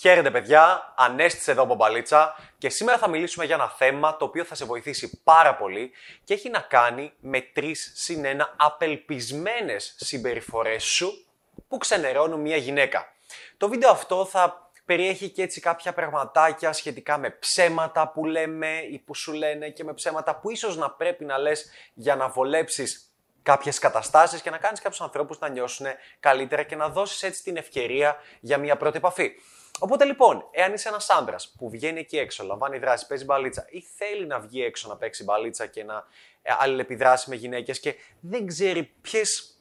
Χαίρετε 0.00 0.30
παιδιά, 0.30 0.94
Ανέστης 0.96 1.48
εδώ 1.48 1.62
από 1.62 1.74
Μπαλίτσα 1.74 2.36
και 2.58 2.68
σήμερα 2.68 2.98
θα 2.98 3.08
μιλήσουμε 3.08 3.44
για 3.44 3.54
ένα 3.54 3.68
θέμα 3.68 4.16
το 4.16 4.24
οποίο 4.24 4.44
θα 4.44 4.54
σε 4.54 4.64
βοηθήσει 4.64 5.20
πάρα 5.24 5.54
πολύ 5.54 5.90
και 6.24 6.34
έχει 6.34 6.50
να 6.50 6.58
κάνει 6.58 7.12
με 7.20 7.40
τρεις 7.40 7.92
συν 7.94 8.24
ένα 8.24 8.54
απελπισμένες 8.56 9.94
συμπεριφορές 9.98 10.84
σου 10.84 11.26
που 11.68 11.78
ξενερώνουν 11.78 12.40
μια 12.40 12.56
γυναίκα. 12.56 13.12
Το 13.56 13.68
βίντεο 13.68 13.90
αυτό 13.90 14.24
θα 14.24 14.70
περιέχει 14.84 15.28
και 15.28 15.42
έτσι 15.42 15.60
κάποια 15.60 15.92
πραγματάκια 15.92 16.72
σχετικά 16.72 17.18
με 17.18 17.30
ψέματα 17.30 18.08
που 18.08 18.24
λέμε 18.24 18.80
ή 18.90 18.98
που 18.98 19.14
σου 19.14 19.32
λένε 19.32 19.68
και 19.68 19.84
με 19.84 19.94
ψέματα 19.94 20.36
που 20.36 20.50
ίσως 20.50 20.76
να 20.76 20.90
πρέπει 20.90 21.24
να 21.24 21.38
λες 21.38 21.70
για 21.94 22.16
να 22.16 22.28
βολέψεις 22.28 23.12
κάποιες 23.42 23.78
καταστάσεις 23.78 24.40
και 24.42 24.50
να 24.50 24.58
κάνεις 24.58 24.80
κάποιους 24.80 25.00
ανθρώπους 25.00 25.38
να 25.38 25.48
νιώσουν 25.48 25.86
καλύτερα 26.20 26.62
και 26.62 26.76
να 26.76 26.88
δώσεις 26.88 27.22
έτσι 27.22 27.42
την 27.42 27.56
ευκαιρία 27.56 28.16
για 28.40 28.58
μια 28.58 28.76
πρώτη 28.76 28.96
επαφή. 28.96 29.32
Οπότε 29.78 30.04
λοιπόν, 30.04 30.48
εάν 30.50 30.72
είσαι 30.72 30.88
ένας 30.88 31.10
άντρας 31.10 31.54
που 31.58 31.70
βγαίνει 31.70 32.00
εκεί 32.00 32.18
έξω, 32.18 32.44
λαμβάνει 32.44 32.78
δράση, 32.78 33.06
παίζει 33.06 33.24
μπαλίτσα 33.24 33.66
ή 33.70 33.80
θέλει 33.96 34.26
να 34.26 34.40
βγει 34.40 34.62
έξω 34.64 34.88
να 34.88 34.96
παίξει 34.96 35.24
μπαλίτσα 35.24 35.66
και 35.66 35.84
να 35.84 36.04
ε, 36.42 36.52
αλληλεπιδράσει 36.58 37.30
με 37.30 37.36
γυναίκες 37.36 37.80
και 37.80 37.94
δεν 38.20 38.46
ξέρει 38.46 38.84
ποιες 39.00 39.52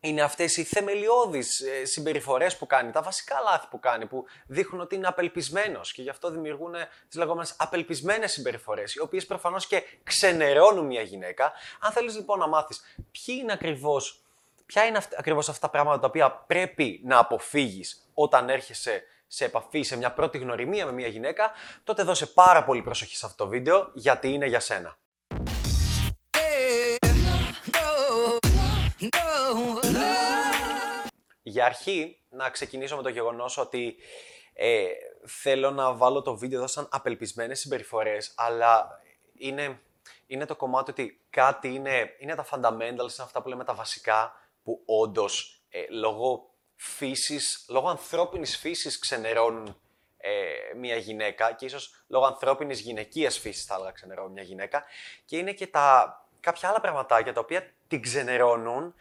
είναι 0.00 0.22
αυτές 0.22 0.56
οι 0.56 0.64
θεμελιώδεις 0.64 1.60
ε, 1.60 1.84
συμπεριφορές 1.84 2.56
που 2.56 2.66
κάνει, 2.66 2.90
τα 2.90 3.02
βασικά 3.02 3.40
λάθη 3.40 3.66
που 3.70 3.80
κάνει, 3.80 4.06
που 4.06 4.24
δείχνουν 4.46 4.80
ότι 4.80 4.94
είναι 4.94 5.06
απελπισμένος 5.06 5.92
και 5.92 6.02
γι' 6.02 6.08
αυτό 6.08 6.30
δημιουργούν 6.30 6.74
τις 7.08 7.18
λεγόμενες 7.18 7.54
απελπισμένες 7.58 8.32
συμπεριφορές, 8.32 8.94
οι 8.94 9.00
οποίες 9.00 9.26
προφανώς 9.26 9.66
και 9.66 9.82
ξενερώνουν 10.02 10.86
μια 10.86 11.02
γυναίκα. 11.02 11.52
Αν 11.80 11.92
θέλεις 11.92 12.14
λοιπόν 12.14 12.38
να 12.38 12.46
μάθεις 12.46 12.80
ποιοι 13.10 13.38
είναι 13.40 13.52
ακριβώς, 13.52 14.22
ποια 14.66 14.84
είναι 14.84 15.00
ακριβώς 15.18 15.48
αυτά 15.48 15.60
τα 15.66 15.72
πράγματα 15.72 16.00
τα 16.00 16.06
οποία 16.06 16.30
πρέπει 16.30 17.00
να 17.04 17.18
αποφύγεις 17.18 18.08
όταν 18.14 18.48
έρχεσαι 18.48 19.02
σε 19.26 19.44
επαφή, 19.44 19.82
σε 19.82 19.96
μια 19.96 20.12
πρώτη 20.12 20.38
γνωριμία 20.38 20.86
με 20.86 20.92
μια 20.92 21.08
γυναίκα, 21.08 21.50
τότε 21.84 22.02
δώσε 22.02 22.26
πάρα 22.26 22.64
πολύ 22.64 22.82
προσοχή 22.82 23.16
σε 23.16 23.26
αυτό 23.26 23.44
το 23.44 23.50
βίντεο, 23.50 23.90
γιατί 23.94 24.32
είναι 24.32 24.46
για 24.46 24.60
σένα. 24.60 24.98
Για 31.42 31.64
αρχή, 31.64 32.20
να 32.28 32.50
ξεκινήσω 32.50 32.96
με 32.96 33.02
το 33.02 33.08
γεγονός 33.08 33.58
ότι 33.58 33.96
ε, 34.52 34.86
θέλω 35.26 35.70
να 35.70 35.92
βάλω 35.92 36.22
το 36.22 36.36
βίντεο 36.36 36.58
εδώ 36.58 36.66
σαν 36.66 36.88
απελπισμένες 36.90 37.60
συμπεριφορές, 37.60 38.32
αλλά 38.36 39.00
είναι, 39.38 39.80
είναι 40.26 40.46
το 40.46 40.56
κομμάτι 40.56 40.90
ότι 40.90 41.20
κάτι 41.30 41.68
είναι, 41.68 42.16
είναι 42.18 42.34
τα 42.34 42.46
fundamentals, 42.50 42.98
είναι 42.98 43.22
αυτά 43.22 43.42
που 43.42 43.48
λέμε 43.48 43.64
τα 43.64 43.74
βασικά, 43.74 44.32
που 44.62 44.82
όντως 44.86 45.62
ε, 45.68 45.84
λόγω 45.90 46.50
φύσης, 46.76 47.64
λόγω 47.68 47.88
ανθρώπινης 47.88 48.56
φύσης 48.56 48.98
ξενερώνουν 48.98 49.80
ε, 50.16 50.76
μια 50.76 50.96
γυναίκα 50.96 51.52
και 51.52 51.64
ίσως 51.64 52.04
λόγω 52.08 52.24
ανθρώπινης 52.24 52.80
γυναικείας 52.80 53.38
φύσης 53.38 53.64
θα 53.64 53.74
έλεγα 53.74 53.90
ξενερώνουν 53.90 54.32
μια 54.32 54.42
γυναίκα. 54.42 54.84
Και 55.24 55.36
είναι 55.36 55.52
και 55.52 55.66
τα 55.66 56.20
κάποια 56.40 56.68
άλλα 56.68 56.80
πραγματάκια 56.80 57.32
τα 57.32 57.40
οποία 57.40 57.72
την 57.88 58.02
ξενερώνουν 58.02 58.94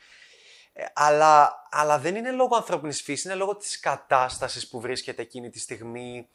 ε, 0.74 0.86
αλλά, 0.94 1.68
αλλά 1.70 2.00
δεν 2.00 2.16
είναι 2.16 2.32
λόγω 2.32 2.56
ανθρώπινης 2.56 3.02
φύσης, 3.02 3.26
είναι 3.26 3.36
λόγω 3.36 3.56
της 3.56 3.80
κατάστασης 3.80 4.68
που 4.68 4.80
βρίσκεται 4.80 5.22
εκείνη 5.22 5.50
τη 5.50 5.60
στιγμή 5.60 6.30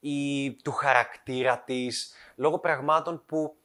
ή 0.00 0.52
του 0.52 0.72
χαρακτήρα 0.72 1.58
της, 1.58 2.12
λόγω 2.36 2.58
πραγμάτων 2.58 3.24
που 3.26 3.56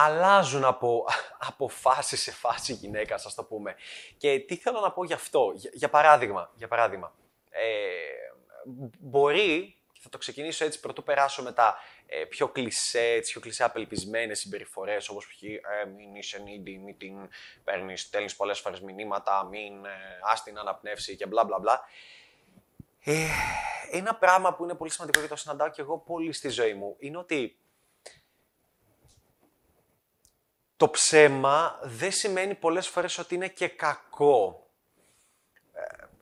αλλάζουν 0.00 0.64
από, 0.64 1.06
από 1.48 1.68
φάση 1.68 2.16
σε 2.16 2.32
φάση 2.32 2.72
γυναίκα, 2.72 3.14
ας 3.14 3.34
το 3.34 3.44
πούμε. 3.44 3.74
Και 4.16 4.38
τι 4.38 4.56
θέλω 4.56 4.80
να 4.80 4.92
πω 4.92 5.04
γι' 5.04 5.12
αυτό. 5.12 5.52
Για, 5.72 5.88
παράδειγμα, 5.88 6.50
για 6.54 6.68
παράδειγμα 6.68 7.12
ε, 7.50 7.68
μπορεί, 8.98 9.76
και 9.92 10.00
θα 10.02 10.08
το 10.08 10.18
ξεκινήσω 10.18 10.64
έτσι 10.64 10.80
πρωτού 10.80 11.02
περάσω 11.02 11.42
με 11.42 11.52
τα 11.52 11.76
ε, 12.06 12.24
πιο 12.24 12.48
κλεισέ, 12.48 13.02
έτσι, 13.02 13.32
πιο 13.32 13.40
κλεισέ 13.40 13.64
απελπισμένες 13.64 14.38
συμπεριφορές, 14.38 15.08
όπως 15.08 15.26
π.χ. 15.26 15.42
Ε, 15.42 15.58
μην 15.96 16.14
είσαι 16.14 16.42
needy, 16.46 16.78
μην 16.84 16.98
την 16.98 17.28
παίρνεις, 17.64 18.00
στέλνεις 18.00 18.36
πολλές 18.36 18.58
φορές 18.58 18.80
μηνύματα, 18.80 19.44
μην 19.44 19.84
ε, 19.84 19.90
άστην 20.22 20.58
αναπνεύσει 20.58 21.16
και 21.16 21.26
μπλα 21.26 21.44
μπλα 21.44 21.58
μπλα. 21.58 21.80
Ε, 23.04 23.26
ένα 23.90 24.14
πράγμα 24.14 24.54
που 24.54 24.64
είναι 24.64 24.74
πολύ 24.74 24.90
σημαντικό 24.90 25.20
και 25.20 25.28
το 25.28 25.36
συναντάω 25.36 25.70
και 25.70 25.80
εγώ 25.80 25.98
πολύ 25.98 26.32
στη 26.32 26.48
ζωή 26.48 26.74
μου 26.74 26.96
είναι 26.98 27.18
ότι 27.18 27.56
το 30.78 30.88
ψέμα 30.90 31.78
δεν 31.82 32.12
σημαίνει 32.12 32.54
πολλές 32.54 32.88
φορές 32.88 33.18
ότι 33.18 33.34
είναι 33.34 33.48
και 33.48 33.68
κακό. 33.68 34.66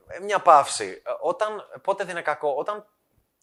Ε, 0.07 0.19
μια 0.19 0.41
παύση. 0.41 1.03
Όταν, 1.21 1.69
πότε 1.83 2.05
δεν 2.05 2.13
είναι 2.13 2.23
κακό, 2.23 2.55
όταν 2.57 2.87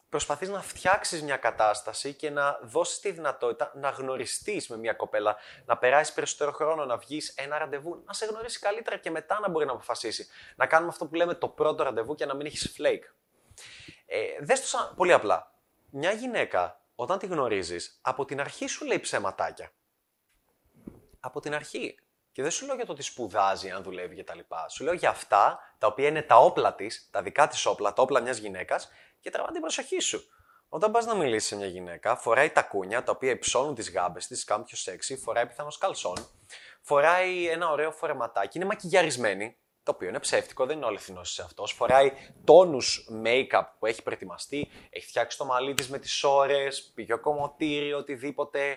προσπαθείς 0.08 0.48
να 0.48 0.62
φτιάξεις 0.62 1.22
μια 1.22 1.36
κατάσταση 1.36 2.14
και 2.14 2.30
να 2.30 2.58
δώσεις 2.62 3.00
τη 3.00 3.10
δυνατότητα 3.10 3.72
να 3.74 3.88
γνωριστείς 3.88 4.68
με 4.68 4.76
μια 4.76 4.92
κοπέλα, 4.92 5.36
να 5.64 5.76
περάσεις 5.78 6.14
περισσότερο 6.14 6.52
χρόνο, 6.52 6.84
να 6.84 6.96
βγεις 6.96 7.28
ένα 7.36 7.58
ραντεβού, 7.58 8.02
να 8.06 8.12
σε 8.12 8.26
γνωρίσει 8.26 8.58
καλύτερα 8.58 8.96
και 8.96 9.10
μετά 9.10 9.40
να 9.40 9.48
μπορεί 9.48 9.66
να 9.66 9.72
αποφασίσει. 9.72 10.26
Να 10.56 10.66
κάνουμε 10.66 10.90
αυτό 10.90 11.06
που 11.06 11.14
λέμε 11.14 11.34
το 11.34 11.48
πρώτο 11.48 11.82
ραντεβού 11.82 12.14
και 12.14 12.26
να 12.26 12.34
μην 12.34 12.46
έχεις 12.46 12.76
flake. 12.78 13.14
Ε, 14.06 14.18
δες 14.40 14.60
το 14.60 14.66
σαν 14.66 14.92
πολύ 14.96 15.12
απλά. 15.12 15.52
Μια 15.90 16.12
γυναίκα, 16.12 16.80
όταν 16.94 17.18
τη 17.18 17.26
γνωρίζεις, 17.26 17.98
από 18.02 18.24
την 18.24 18.40
αρχή 18.40 18.66
σου 18.66 18.84
λέει 18.84 19.00
ψέματάκια 19.00 19.70
από 21.24 21.40
την 21.40 21.54
αρχή. 21.54 21.98
Και 22.32 22.42
δεν 22.42 22.50
σου 22.50 22.66
λέω 22.66 22.74
για 22.74 22.86
το 22.86 22.92
ότι 22.92 23.02
σπουδάζει, 23.02 23.70
αν 23.70 23.82
δουλεύει 23.82 24.22
κτλ. 24.22 24.38
Σου 24.68 24.84
λέω 24.84 24.92
για 24.92 25.08
αυτά 25.10 25.58
τα 25.78 25.86
οποία 25.86 26.08
είναι 26.08 26.22
τα 26.22 26.36
όπλα 26.36 26.74
της, 26.74 27.08
τα 27.10 27.22
δικά 27.22 27.48
της 27.48 27.66
όπλα, 27.66 27.92
τα 27.92 28.02
όπλα 28.02 28.20
μιας 28.20 28.38
γυναίκας 28.38 28.88
και 29.20 29.30
τραβά 29.30 29.50
την 29.50 29.60
προσοχή 29.60 30.00
σου. 30.00 30.28
Όταν 30.68 30.90
πας 30.90 31.06
να 31.06 31.14
μιλήσεις 31.14 31.48
σε 31.48 31.56
μια 31.56 31.66
γυναίκα, 31.66 32.16
φοράει 32.16 32.50
τα 32.50 32.62
κούνια 32.62 33.02
τα 33.02 33.12
οποία 33.12 33.30
υψώνουν 33.30 33.74
τις 33.74 33.90
γάμπες 33.90 34.26
της, 34.26 34.44
κάνουν 34.44 34.64
πιο 34.64 34.76
σεξy, 34.76 35.18
φοράει 35.22 35.46
πιθανώς 35.46 35.78
καλσόν, 35.78 36.16
φοράει 36.80 37.48
ένα 37.48 37.70
ωραίο 37.70 37.92
φορεματάκι, 37.92 38.58
είναι 38.58 38.66
μακιγιαρισμένη, 38.66 39.56
το 39.82 39.90
οποίο 39.90 40.08
είναι 40.08 40.18
ψεύτικο, 40.18 40.66
δεν 40.66 40.76
είναι 40.76 40.86
όλη 40.86 40.98
σε 41.20 41.42
αυτός. 41.42 41.72
Φοράει 41.72 42.12
τόνους 42.44 43.08
make-up 43.24 43.64
που 43.78 43.86
έχει 43.86 44.02
προετοιμαστεί, 44.02 44.70
έχει 44.90 45.06
φτιάξει 45.06 45.38
το 45.38 45.44
μαλλί 45.44 45.74
της 45.74 45.88
με 45.88 45.98
τις 45.98 46.24
ώρες, 46.24 46.92
πήγε 46.94 47.14
κομμωτήριο, 47.14 47.98
οτιδήποτε. 47.98 48.76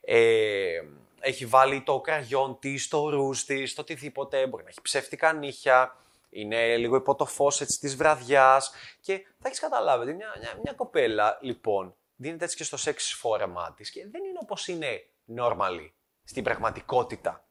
Ε, 0.00 0.80
έχει 1.20 1.46
βάλει 1.46 1.82
το 1.82 2.00
κραγιόν 2.00 2.58
της, 2.58 2.88
το 2.88 3.08
ρούζ 3.08 3.42
της, 3.42 3.74
το 3.74 3.80
οτιδήποτε. 3.80 4.46
Μπορεί 4.46 4.62
να 4.62 4.68
έχει 4.68 4.82
ψεύτικα 4.82 5.32
νύχια. 5.32 5.96
Είναι 6.30 6.76
λίγο 6.76 6.96
υπό 6.96 7.14
το 7.14 7.24
φως 7.24 7.56
της 7.56 7.96
βραδιάς. 7.96 8.72
Και 9.00 9.26
θα 9.38 9.48
έχεις 9.48 9.60
καταλάβει 9.60 10.02
ότι 10.02 10.12
μια, 10.12 10.34
μια, 10.40 10.58
μια, 10.62 10.72
κοπέλα, 10.72 11.38
λοιπόν, 11.40 11.94
δίνεται 12.16 12.44
έτσι 12.44 12.56
και 12.56 12.64
στο 12.64 12.76
σεξ 12.76 13.12
φόρεμά 13.12 13.74
της 13.76 13.90
και 13.90 14.08
δεν 14.10 14.24
είναι 14.24 14.38
όπως 14.42 14.68
είναι 14.68 15.06
normally 15.36 15.90
στην 16.24 16.44
πραγματικότητα. 16.44 17.44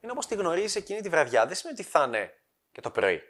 Είναι 0.00 0.12
όπως 0.12 0.26
τη 0.26 0.34
γνωρίζεις 0.34 0.76
εκείνη 0.76 1.00
τη 1.00 1.08
βραδιά. 1.08 1.46
Δεν 1.46 1.56
σημαίνει 1.56 1.80
ότι 1.80 1.88
θα 1.88 2.04
είναι 2.04 2.34
και 2.72 2.80
το 2.80 2.90
πρωί 2.90 3.22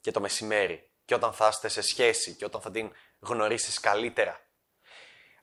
και 0.00 0.10
το 0.10 0.20
μεσημέρι 0.20 0.88
και 1.04 1.14
όταν 1.14 1.32
θα 1.32 1.48
είστε 1.48 1.68
σε 1.68 1.82
σχέση 1.82 2.34
και 2.34 2.44
όταν 2.44 2.60
θα 2.60 2.70
την 2.70 2.92
γνωρίσει 3.20 3.80
καλύτερα. 3.80 4.40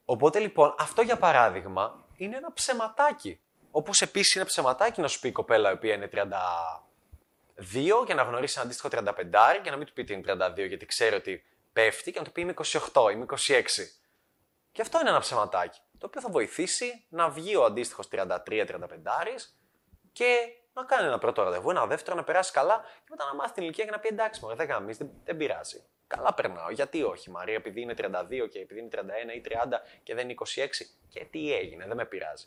Οπότε 0.06 0.40
λοιπόν, 0.40 0.76
αυτό 0.78 1.02
για 1.02 1.18
παράδειγμα 1.18 2.06
είναι 2.24 2.38
ένα 2.38 2.54
ψεματάκι. 2.54 3.40
Όπως 3.72 4.02
επίσης 4.02 4.36
είναι 4.36 4.46
ψεματάκι 4.46 5.02
να 5.02 5.08
σου 5.08 5.20
πει 5.20 5.28
η 5.28 5.32
κοπέλα 5.32 5.70
η 5.70 5.74
οποία 5.74 5.94
είναι 5.94 6.10
32 6.14 8.06
και 8.06 8.14
να 8.14 8.24
γνωρίσει 8.24 8.54
ένα 8.58 8.66
αντίστοιχο 8.66 8.90
35 8.92 9.60
και 9.64 9.70
να 9.70 9.78
μην 9.78 9.86
του 9.86 9.94
πει 9.94 10.02
ότι 10.02 10.14
είναι 10.14 10.24
32 10.28 10.68
γιατί 10.68 10.86
ξέρει 10.86 11.16
ότι 11.16 11.44
πέφτει 11.74 12.12
και 12.12 12.20
να 12.20 12.26
του 12.26 12.32
πει 12.32 12.42
είμαι 12.42 12.54
28, 12.94 13.12
είμαι 13.12 13.26
26. 13.30 13.36
Και 14.72 14.82
αυτό 14.82 15.00
είναι 15.00 15.10
ένα 15.10 15.20
ψεματάκι. 15.20 15.80
Το 15.98 16.06
οποίο 16.06 16.22
θα 16.22 16.30
βοηθήσει 16.30 17.06
να 17.10 17.30
βγει 17.30 17.56
ο 17.56 17.64
αντίστοιχος 17.64 18.08
33-35 18.12 18.28
και 20.12 20.38
να 20.74 20.84
κάνει 20.84 21.08
ένα 21.08 21.18
πρώτο 21.18 21.44
ραντεβού, 21.44 21.70
ένα 21.70 21.88
δεύτερο, 21.88 22.16
να 22.16 22.24
περάσει 22.24 22.52
καλά 22.52 22.84
και 23.04 23.08
μετά 23.10 23.26
να 23.26 23.36
μάθει 23.36 23.54
την 23.54 23.64
ηλικία 23.64 23.86
και 23.86 23.92
να 23.92 24.00
πει 24.00 24.08
εντάξει, 24.08 24.40
μωρέ, 24.44 24.56
δεν 24.56 24.68
γαμίσει, 24.68 24.98
δεν, 24.98 25.12
δεν 25.24 25.38
πειράζει. 25.38 25.84
Καλά 26.16 26.34
περνάω. 26.34 26.72
Γιατί 26.72 27.04
όχι, 27.04 27.30
Μαρία, 27.30 27.56
επειδή 27.56 27.82
είναι 27.82 27.94
32 27.98 28.04
και 28.50 28.60
επειδή 28.60 28.80
είναι 28.80 28.90
31 28.92 29.36
ή 29.36 29.42
30 29.46 29.52
και 30.04 30.16
δεν 30.16 30.30
είναι 30.30 30.38
26. 30.40 30.68
Και 31.10 31.26
τι 31.32 31.54
έγινε, 31.54 31.86
δεν 31.88 31.96
με 31.96 32.06
πειράζει. 32.06 32.46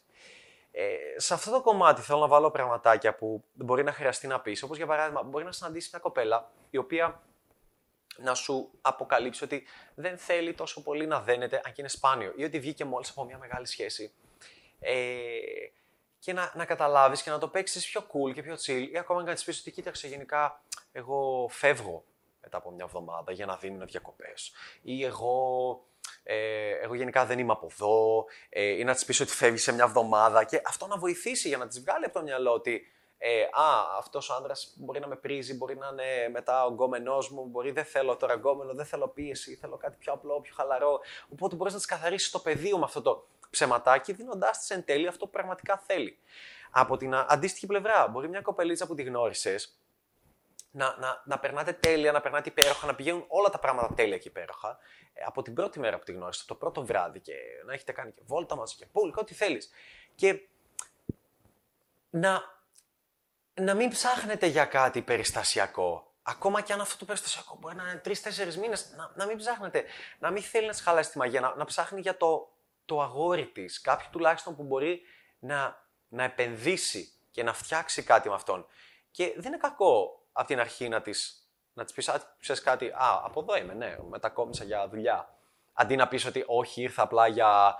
Ε, 0.70 0.94
σε 1.16 1.34
αυτό 1.34 1.50
το 1.50 1.60
κομμάτι 1.60 2.00
θέλω 2.00 2.18
να 2.18 2.26
βάλω 2.26 2.50
πραγματάκια 2.50 3.14
που 3.14 3.44
μπορεί 3.52 3.82
να 3.82 3.92
χρειαστεί 3.92 4.26
να 4.26 4.40
πεις. 4.40 4.62
Όπως 4.62 4.76
για 4.76 4.86
παράδειγμα, 4.86 5.22
μπορεί 5.22 5.44
να 5.44 5.52
συναντήσεις 5.52 5.90
μια 5.92 6.00
κοπέλα 6.00 6.50
η 6.70 6.76
οποία 6.76 7.22
να 8.16 8.34
σου 8.34 8.70
αποκαλύψει 8.80 9.44
ότι 9.44 9.66
δεν 9.94 10.18
θέλει 10.18 10.54
τόσο 10.54 10.82
πολύ 10.82 11.06
να 11.06 11.20
δένεται, 11.20 11.56
αν 11.56 11.72
και 11.72 11.80
είναι 11.80 11.88
σπάνιο, 11.88 12.32
ή 12.36 12.44
ότι 12.44 12.58
βγήκε 12.58 12.84
μόλις 12.84 13.10
από 13.10 13.24
μια 13.24 13.38
μεγάλη 13.38 13.66
σχέση. 13.66 14.12
Ε, 14.80 14.94
και 16.18 16.32
να, 16.32 16.52
να 16.54 16.64
καταλάβεις 16.64 17.22
και 17.22 17.30
να 17.30 17.38
το 17.38 17.48
παίξεις 17.48 17.86
πιο 17.86 18.00
cool 18.00 18.34
και 18.34 18.42
πιο 18.42 18.54
chill, 18.54 18.88
ή 18.92 18.98
ακόμα 18.98 19.22
να 19.22 19.34
της 19.34 19.44
πεις 19.44 19.60
ότι 19.60 19.70
κοίταξε, 19.70 20.08
γενικά 20.08 20.62
εγώ 20.92 21.48
φεύγω 21.50 22.04
μετά 22.44 22.56
από 22.56 22.70
μια 22.70 22.84
εβδομάδα 22.84 23.32
για 23.32 23.46
να 23.46 23.56
δίνουν 23.56 23.86
διακοπές. 23.86 24.52
Ή 24.82 25.04
εγώ, 25.04 25.36
ε, 26.22 26.70
εγώ 26.70 26.94
γενικά 26.94 27.26
δεν 27.26 27.38
είμαι 27.38 27.52
από 27.52 27.66
εδώ, 27.70 28.24
ε, 28.48 28.62
ή 28.62 28.84
να 28.84 28.94
της 28.94 29.04
πεις 29.04 29.20
ότι 29.20 29.32
φεύγεις 29.32 29.62
σε 29.62 29.72
μια 29.72 29.84
εβδομάδα 29.84 30.44
και 30.44 30.62
αυτό 30.66 30.86
να 30.86 30.96
βοηθήσει 30.96 31.48
για 31.48 31.56
να 31.56 31.66
της 31.66 31.80
βγάλει 31.80 32.04
από 32.04 32.14
το 32.14 32.22
μυαλό 32.22 32.52
ότι 32.52 32.88
Ε, 33.18 33.42
α, 33.42 33.96
αυτός 33.98 34.30
ο 34.30 34.34
άντρα 34.34 34.54
μπορεί 34.76 35.00
να 35.00 35.06
με 35.06 35.16
πρίζει, 35.16 35.54
μπορεί 35.54 35.76
να 35.76 35.88
είναι 35.92 36.28
μετά 36.32 36.64
ο 36.64 36.68
γκόμενός 36.68 37.30
μου, 37.30 37.46
μπορεί 37.46 37.70
δεν 37.70 37.84
θέλω 37.84 38.16
τώρα 38.16 38.34
γκόμενο, 38.34 38.74
δεν 38.74 38.86
θέλω 38.86 39.08
πίεση, 39.08 39.54
θέλω 39.54 39.76
κάτι 39.76 39.96
πιο 39.98 40.12
απλό, 40.12 40.40
πιο 40.40 40.54
χαλαρό. 40.56 41.00
Οπότε 41.32 41.56
μπορείς 41.56 41.72
να 41.72 41.78
της 41.78 41.88
καθαρίσει 41.88 42.32
το 42.32 42.38
πεδίο 42.38 42.78
με 42.78 42.84
αυτό 42.84 43.02
το 43.02 43.26
ψεματάκι, 43.50 44.12
δίνοντάς 44.12 44.58
της 44.58 44.70
εν 44.70 44.84
τέλει 44.84 45.06
αυτό 45.06 45.24
που 45.24 45.30
πραγματικά 45.30 45.82
θέλει. 45.86 46.18
Από 46.70 46.96
την 46.96 47.14
αντίστοιχη 47.14 47.66
πλευρά, 47.66 48.08
μπορεί 48.08 48.28
μια 48.28 48.40
κοπελίτσα 48.40 48.86
που 48.86 48.94
τη 48.94 49.02
γνώρισες 49.02 49.78
να, 50.74 50.96
να, 50.98 51.22
να 51.24 51.38
περνάτε 51.38 51.72
τέλεια, 51.72 52.12
να 52.12 52.20
περνάτε 52.20 52.48
υπέροχα, 52.48 52.86
να 52.86 52.94
πηγαίνουν 52.94 53.24
όλα 53.28 53.50
τα 53.50 53.58
πράγματα 53.58 53.94
τέλεια 53.94 54.18
και 54.18 54.28
υπέροχα. 54.28 54.78
Ε, 55.12 55.22
από 55.26 55.42
την 55.42 55.54
πρώτη 55.54 55.78
μέρα 55.78 55.98
που 55.98 56.04
τη 56.04 56.12
γνώρισε, 56.12 56.44
το 56.46 56.54
πρώτο 56.54 56.84
βράδυ 56.84 57.20
και 57.20 57.34
να 57.66 57.72
έχετε 57.72 57.92
κάνει 57.92 58.12
και 58.12 58.22
βόλτα 58.24 58.56
μαζί 58.56 58.74
και 58.74 58.86
πούλ, 58.86 59.10
ό,τι 59.14 59.34
θέλεις. 59.34 59.70
Και 60.14 60.48
να, 62.10 62.42
να 63.54 63.74
μην 63.74 63.90
ψάχνετε 63.90 64.46
για 64.46 64.64
κάτι 64.64 65.02
περιστασιακό. 65.02 66.12
Ακόμα 66.22 66.60
και 66.60 66.72
αν 66.72 66.80
αυτό 66.80 66.98
το 66.98 67.04
περιστασιακό 67.04 67.56
μπορεί 67.60 67.74
να 67.74 67.82
είναι 67.82 68.00
τρει-τέσσερι 68.00 68.58
μήνες, 68.58 68.92
να, 68.96 69.12
να 69.14 69.26
μην 69.26 69.36
ψάχνετε. 69.36 69.84
Να 70.18 70.30
μην 70.30 70.42
θέλει 70.42 70.66
να 70.66 70.72
σα 70.72 70.82
χαλάσει 70.82 71.10
τη 71.10 71.18
μαγεία, 71.18 71.40
να, 71.40 71.54
να 71.54 71.64
ψάχνει 71.64 72.00
για 72.00 72.16
το, 72.16 72.52
το 72.84 73.02
αγόρι 73.02 73.46
της. 73.46 73.80
Κάποιοι 73.80 74.06
τουλάχιστον 74.10 74.56
που 74.56 74.62
μπορεί 74.62 75.02
να, 75.38 75.86
να 76.08 76.24
επενδύσει 76.24 77.12
και 77.30 77.42
να 77.42 77.52
φτιάξει 77.52 78.02
κάτι 78.02 78.28
με 78.28 78.34
αυτόν. 78.34 78.66
Και 79.10 79.34
δεν 79.36 79.46
είναι 79.46 79.56
κακό 79.56 80.18
από 80.36 80.46
την 80.46 80.60
αρχή 80.60 80.88
να 80.88 81.00
της, 81.00 81.48
να 81.72 81.84
της 81.84 81.92
πεις, 81.92 82.10
ξέρεις 82.40 82.62
κάτι, 82.62 82.88
α, 82.88 83.20
από 83.24 83.40
εδώ 83.40 83.56
είμαι, 83.56 83.74
ναι, 83.74 83.96
μετακόμισα 84.08 84.64
για 84.64 84.88
δουλειά. 84.88 85.28
Αντί 85.76 85.96
να 85.96 86.08
πεις 86.08 86.26
ότι 86.26 86.44
όχι, 86.46 86.82
ήρθα 86.82 87.02
απλά 87.02 87.26
για 87.26 87.76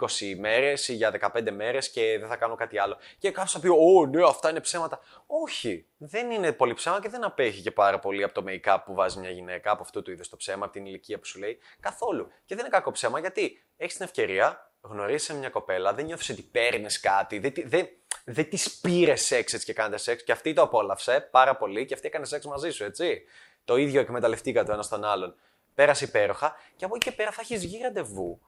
20 0.00 0.30
ε, 0.30 0.34
μέρες 0.34 0.88
ή 0.88 0.94
για 0.94 1.10
15 1.34 1.50
μέρες 1.50 1.90
και 1.90 2.18
δεν 2.18 2.28
θα 2.28 2.36
κάνω 2.36 2.54
κάτι 2.54 2.78
άλλο. 2.78 2.96
Και 3.18 3.30
κάποιος 3.30 3.52
θα 3.52 3.60
πει, 3.60 3.68
ω, 3.68 4.06
ναι, 4.06 4.24
αυτά 4.24 4.50
είναι 4.50 4.60
ψέματα. 4.60 5.00
Όχι, 5.26 5.86
δεν 5.96 6.30
είναι 6.30 6.52
πολύ 6.52 6.74
ψέμα 6.74 7.00
και 7.00 7.08
δεν 7.08 7.24
απέχει 7.24 7.62
και 7.62 7.70
πάρα 7.70 7.98
πολύ 7.98 8.22
από 8.22 8.34
το 8.34 8.44
make-up 8.48 8.78
που 8.84 8.94
βάζει 8.94 9.18
μια 9.18 9.30
γυναίκα, 9.30 9.70
από 9.70 9.82
αυτό 9.82 10.02
του 10.02 10.10
είδους 10.10 10.28
το 10.28 10.36
ψέμα, 10.36 10.64
από 10.64 10.72
την 10.72 10.86
ηλικία 10.86 11.18
που 11.18 11.26
σου 11.26 11.38
λέει. 11.38 11.58
Καθόλου. 11.80 12.26
Και 12.44 12.54
δεν 12.54 12.58
είναι 12.58 12.68
κακό 12.68 12.90
ψέμα 12.90 13.18
γιατί 13.20 13.64
έχεις 13.76 13.96
την 13.96 14.04
ευκαιρία, 14.04 14.73
γνωρίζει 14.84 15.32
μια 15.34 15.50
κοπέλα, 15.50 15.94
δεν 15.94 16.04
νιώθεις 16.04 16.28
ότι 16.28 16.42
παίρνεις 16.42 17.00
κάτι, 17.00 17.38
δεν, 17.38 17.52
δεν, 17.64 17.88
δεν 18.24 18.48
της 18.48 18.80
πήρες 18.80 19.22
σεξ 19.22 19.52
έτσι 19.52 19.66
και 19.66 19.72
κάνετε 19.72 19.96
σεξ. 19.96 20.22
Και 20.24 20.32
αυτή 20.32 20.52
το 20.52 20.62
απόλαυσε 20.62 21.28
πάρα 21.30 21.56
πολύ 21.56 21.84
και 21.84 21.94
αυτή 21.94 22.06
έκανε 22.06 22.24
σεξ 22.24 22.46
μαζί 22.46 22.70
σου, 22.70 22.84
έτσι. 22.84 23.22
Το 23.64 23.76
ίδιο 23.76 24.00
εκμεταλλευτήκατε 24.00 24.70
ο 24.70 24.74
ένας 24.74 24.88
τον 24.88 25.04
άλλον. 25.04 25.34
Πέρασε 25.74 26.04
υπέροχα 26.04 26.56
και 26.76 26.84
από 26.84 26.96
εκεί 26.96 27.10
και 27.10 27.16
πέρα 27.16 27.30
θα 27.30 27.40
έχεις 27.40 27.60
βγει 27.60 27.80
ραντεβού. 27.82 28.40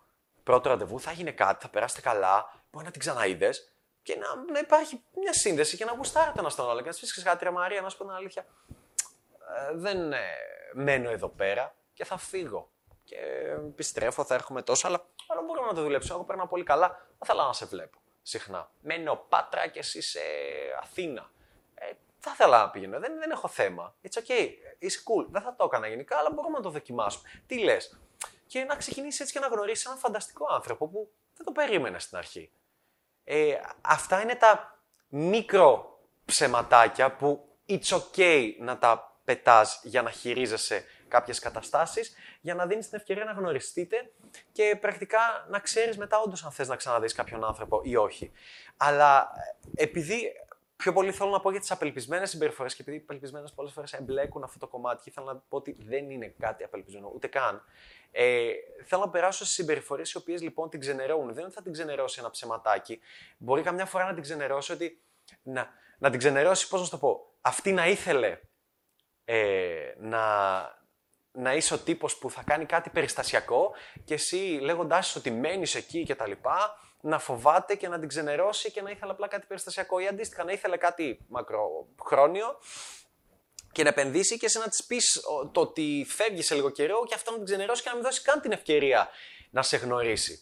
Πρώτο 0.42 0.68
ραντεβού, 0.68 1.00
θα 1.00 1.12
γίνει 1.12 1.32
κάτι, 1.32 1.62
θα 1.62 1.68
περάσετε 1.68 2.00
καλά, 2.00 2.62
μπορεί 2.70 2.84
να 2.84 2.90
την 2.90 3.00
ξαναείδες 3.00 3.72
και 4.02 4.16
να, 4.16 4.52
να 4.52 4.58
υπάρχει 4.58 5.02
μια 5.14 5.32
σύνδεση 5.32 5.76
και 5.76 5.84
να 5.84 5.92
γουστάρετε 5.92 6.38
ένας 6.38 6.52
στον 6.52 6.70
άλλο. 6.70 6.80
Και 6.80 6.86
να 6.86 6.92
σου 6.92 7.14
πει 7.14 7.22
κάτι, 7.22 7.50
Μαρία, 7.50 7.80
να 7.80 7.88
σου 7.88 7.96
πω 7.96 8.04
την 8.04 8.12
αλήθεια. 8.12 8.46
Ε, 9.70 9.76
δεν 9.76 10.12
ε, 10.12 10.18
μένω 10.72 11.10
εδώ 11.10 11.28
πέρα 11.28 11.74
και 11.94 12.04
θα 12.04 12.16
φύγω. 12.16 12.70
Και 13.04 13.16
επιστρέφω, 13.68 14.24
θα 14.24 14.34
έρχομαι 14.34 14.62
τόσο, 14.62 14.86
αλλά, 14.86 15.06
αλλά 15.26 15.42
μπορώ 15.42 15.64
να 15.66 15.74
το 15.74 15.82
δουλέψω. 15.82 16.14
Εγώ 16.14 16.24
παίρνω 16.24 16.46
πολύ 16.46 16.64
καλά, 16.64 16.88
θα 16.88 17.18
ήθελα 17.22 17.46
να 17.46 17.52
σε 17.52 17.66
βλέπω 17.66 17.98
συχνά. 18.26 18.70
Μένω 18.80 19.24
Πάτρα 19.28 19.66
και 19.66 19.78
εσύ 19.78 20.02
σε 20.02 20.20
Αθήνα. 20.82 21.30
Ε, 21.74 21.92
θα 22.18 22.30
ήθελα 22.34 22.58
να 22.58 22.70
πηγαίνω. 22.70 22.98
Δεν, 22.98 23.18
δεν 23.18 23.30
έχω 23.30 23.48
θέμα. 23.48 23.94
It's 24.02 24.22
okay. 24.22 24.48
Είσαι 24.78 25.02
cool. 25.04 25.26
Δεν 25.28 25.42
θα 25.42 25.54
το 25.54 25.64
έκανα 25.64 25.88
γενικά, 25.88 26.16
αλλά 26.16 26.30
μπορούμε 26.30 26.56
να 26.56 26.62
το 26.62 26.70
δοκιμάσουμε. 26.70 27.28
Τι 27.46 27.58
λες; 27.58 27.98
Και 28.46 28.64
να 28.64 28.76
ξεκινήσεις 28.76 29.20
έτσι 29.20 29.32
και 29.32 29.38
να 29.38 29.46
γνωρίσεις 29.46 29.84
έναν 29.84 29.98
φανταστικό 29.98 30.46
άνθρωπο 30.50 30.88
που 30.88 31.10
δεν 31.36 31.46
το 31.46 31.52
περίμενες 31.52 32.02
στην 32.02 32.16
αρχή. 32.16 32.50
Ε, 33.24 33.54
αυτά 33.80 34.22
είναι 34.22 34.34
τα 34.34 34.80
μικρό 35.08 35.98
ψεματάκια 36.24 37.16
που 37.16 37.48
it's 37.68 37.98
okay 37.98 38.52
να 38.58 38.78
τα 38.78 39.20
πετάς 39.24 39.80
για 39.82 40.02
να 40.02 40.10
χειρίζεσαι 40.10 40.84
κάποιες 41.08 41.38
καταστάσεις 41.38 42.14
για 42.40 42.54
να 42.54 42.66
δίνεις 42.66 42.88
την 42.88 42.98
ευκαιρία 42.98 43.24
να 43.24 43.32
γνωριστείτε 43.32 44.10
και 44.52 44.78
πρακτικά 44.80 45.46
να 45.48 45.58
ξέρεις 45.58 45.96
μετά 45.96 46.20
όντως 46.20 46.44
αν 46.44 46.50
θες 46.50 46.68
να 46.68 46.76
ξαναδείς 46.76 47.12
κάποιον 47.12 47.44
άνθρωπο 47.44 47.80
ή 47.84 47.96
όχι. 47.96 48.32
Αλλά 48.76 49.30
ε, 49.74 49.82
επειδή 49.82 50.32
πιο 50.76 50.92
πολύ 50.92 51.12
θέλω 51.12 51.30
να 51.30 51.40
πω 51.40 51.50
για 51.50 51.60
τις 51.60 51.70
απελπισμένες 51.70 52.30
συμπεριφορές 52.30 52.74
και 52.74 52.82
επειδή 52.82 52.96
οι 52.96 53.00
απελπισμένες 53.02 53.52
πολλές 53.52 53.72
φορές 53.72 53.92
εμπλέκουν 53.92 54.42
αυτό 54.42 54.58
το 54.58 54.66
κομμάτι 54.66 55.02
και 55.02 55.10
θέλω 55.10 55.26
να 55.26 55.36
πω 55.36 55.56
ότι 55.56 55.76
δεν 55.78 56.10
είναι 56.10 56.34
κάτι 56.38 56.64
απελπισμένο, 56.64 57.12
ούτε 57.14 57.26
καν. 57.26 57.64
Ε, 58.10 58.50
θέλω 58.84 59.00
να 59.04 59.10
περάσω 59.10 59.44
στι 59.44 59.54
συμπεριφορές 59.54 60.12
οι 60.12 60.16
οποίες 60.16 60.42
λοιπόν 60.42 60.70
την 60.70 60.80
ξενερώνουν. 60.80 61.26
Δεν 61.26 61.34
είναι 61.34 61.44
ότι 61.44 61.54
θα 61.54 61.62
την 61.62 61.72
ξενερώσει 61.72 62.16
ένα 62.20 62.30
ψεματάκι. 62.30 63.00
Μπορεί 63.38 63.62
καμιά 63.62 63.86
φορά 63.86 64.04
να 64.04 64.14
την 64.14 64.22
ξενερώσει 64.22 64.72
ότι. 64.72 65.00
Να, 65.42 65.68
να 65.98 66.10
την 66.10 66.18
ξενερώσει, 66.18 66.68
πώς 66.68 66.82
να 66.82 66.88
το 66.88 66.98
πω. 66.98 67.32
Αυτή 67.40 67.72
να 67.72 67.86
ήθελε 67.86 68.40
ε, 69.24 69.94
να, 69.98 70.20
να 71.36 71.54
είσαι 71.54 71.74
ο 71.74 71.78
τύπος 71.78 72.16
που 72.16 72.30
θα 72.30 72.42
κάνει 72.42 72.64
κάτι 72.64 72.90
περιστασιακό 72.90 73.72
και 74.04 74.14
εσύ 74.14 74.58
λέγοντάς 74.62 75.16
ότι 75.16 75.30
μένεις 75.30 75.74
εκεί 75.74 76.02
και 76.02 76.14
τα 76.14 76.26
λοιπά, 76.26 76.78
να 77.00 77.18
φοβάται 77.18 77.74
και 77.74 77.88
να 77.88 77.98
την 77.98 78.08
ξενερώσει 78.08 78.70
και 78.70 78.82
να 78.82 78.90
ήθελε 78.90 79.12
απλά 79.12 79.28
κάτι 79.28 79.46
περιστασιακό 79.46 79.98
ή 79.98 80.06
αντίστοιχα 80.06 80.44
να 80.44 80.52
ήθελε 80.52 80.76
κάτι 80.76 81.18
μακροχρόνιο 81.28 82.58
και 83.72 83.82
να 83.82 83.88
επενδύσει 83.88 84.38
και 84.38 84.46
εσύ 84.46 84.58
να 84.58 84.68
της 84.68 84.84
πεις 84.84 85.20
το 85.52 85.60
ότι 85.60 86.06
φεύγει 86.08 86.42
σε 86.42 86.54
λίγο 86.54 86.70
καιρό 86.70 87.04
και 87.06 87.14
αυτό 87.14 87.30
να 87.30 87.36
την 87.36 87.46
ξενερώσει 87.46 87.82
και 87.82 87.88
να 87.88 87.94
μην 87.94 88.04
δώσει 88.04 88.22
καν 88.22 88.40
την 88.40 88.52
ευκαιρία 88.52 89.08
να 89.50 89.62
σε 89.62 89.76
γνωρίσει. 89.76 90.40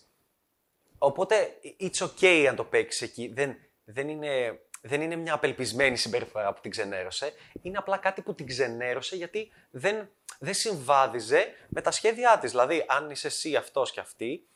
Οπότε, 0.99 1.55
it's 1.81 2.07
okay 2.07 2.47
αν 2.49 2.57
το 2.57 2.65
παίξεις 2.65 3.03
εκεί. 3.03 3.33
Δεν, 3.35 3.57
δεν 3.85 4.09
είναι 4.09 4.61
δεν 4.87 5.01
είναι 5.01 5.17
μια 5.17 5.35
απελπισμένη 5.35 5.97
συμπεριφορά 5.97 6.53
που 6.53 6.61
την 6.61 6.71
ξενέρωσε, 6.71 7.33
είναι 7.63 7.79
απλά 7.79 7.97
κάτι 7.97 8.23
που 8.23 8.35
την 8.35 8.47
ξενέρωσε 8.47 9.17
γιατί 9.17 9.53
δεν, 9.71 10.11
δεν 10.39 10.55
συμβάδιζε 10.55 11.55
με 11.69 11.81
τα 11.81 11.91
σχέδιά 11.91 12.39
της. 12.39 12.51
Δηλαδή, 12.51 12.85
αν 12.89 13.11
είσαι 13.11 13.27
εσύ 13.27 13.57
αυτός 13.57 13.91
και 13.91 14.01
αυτή, 14.01 14.47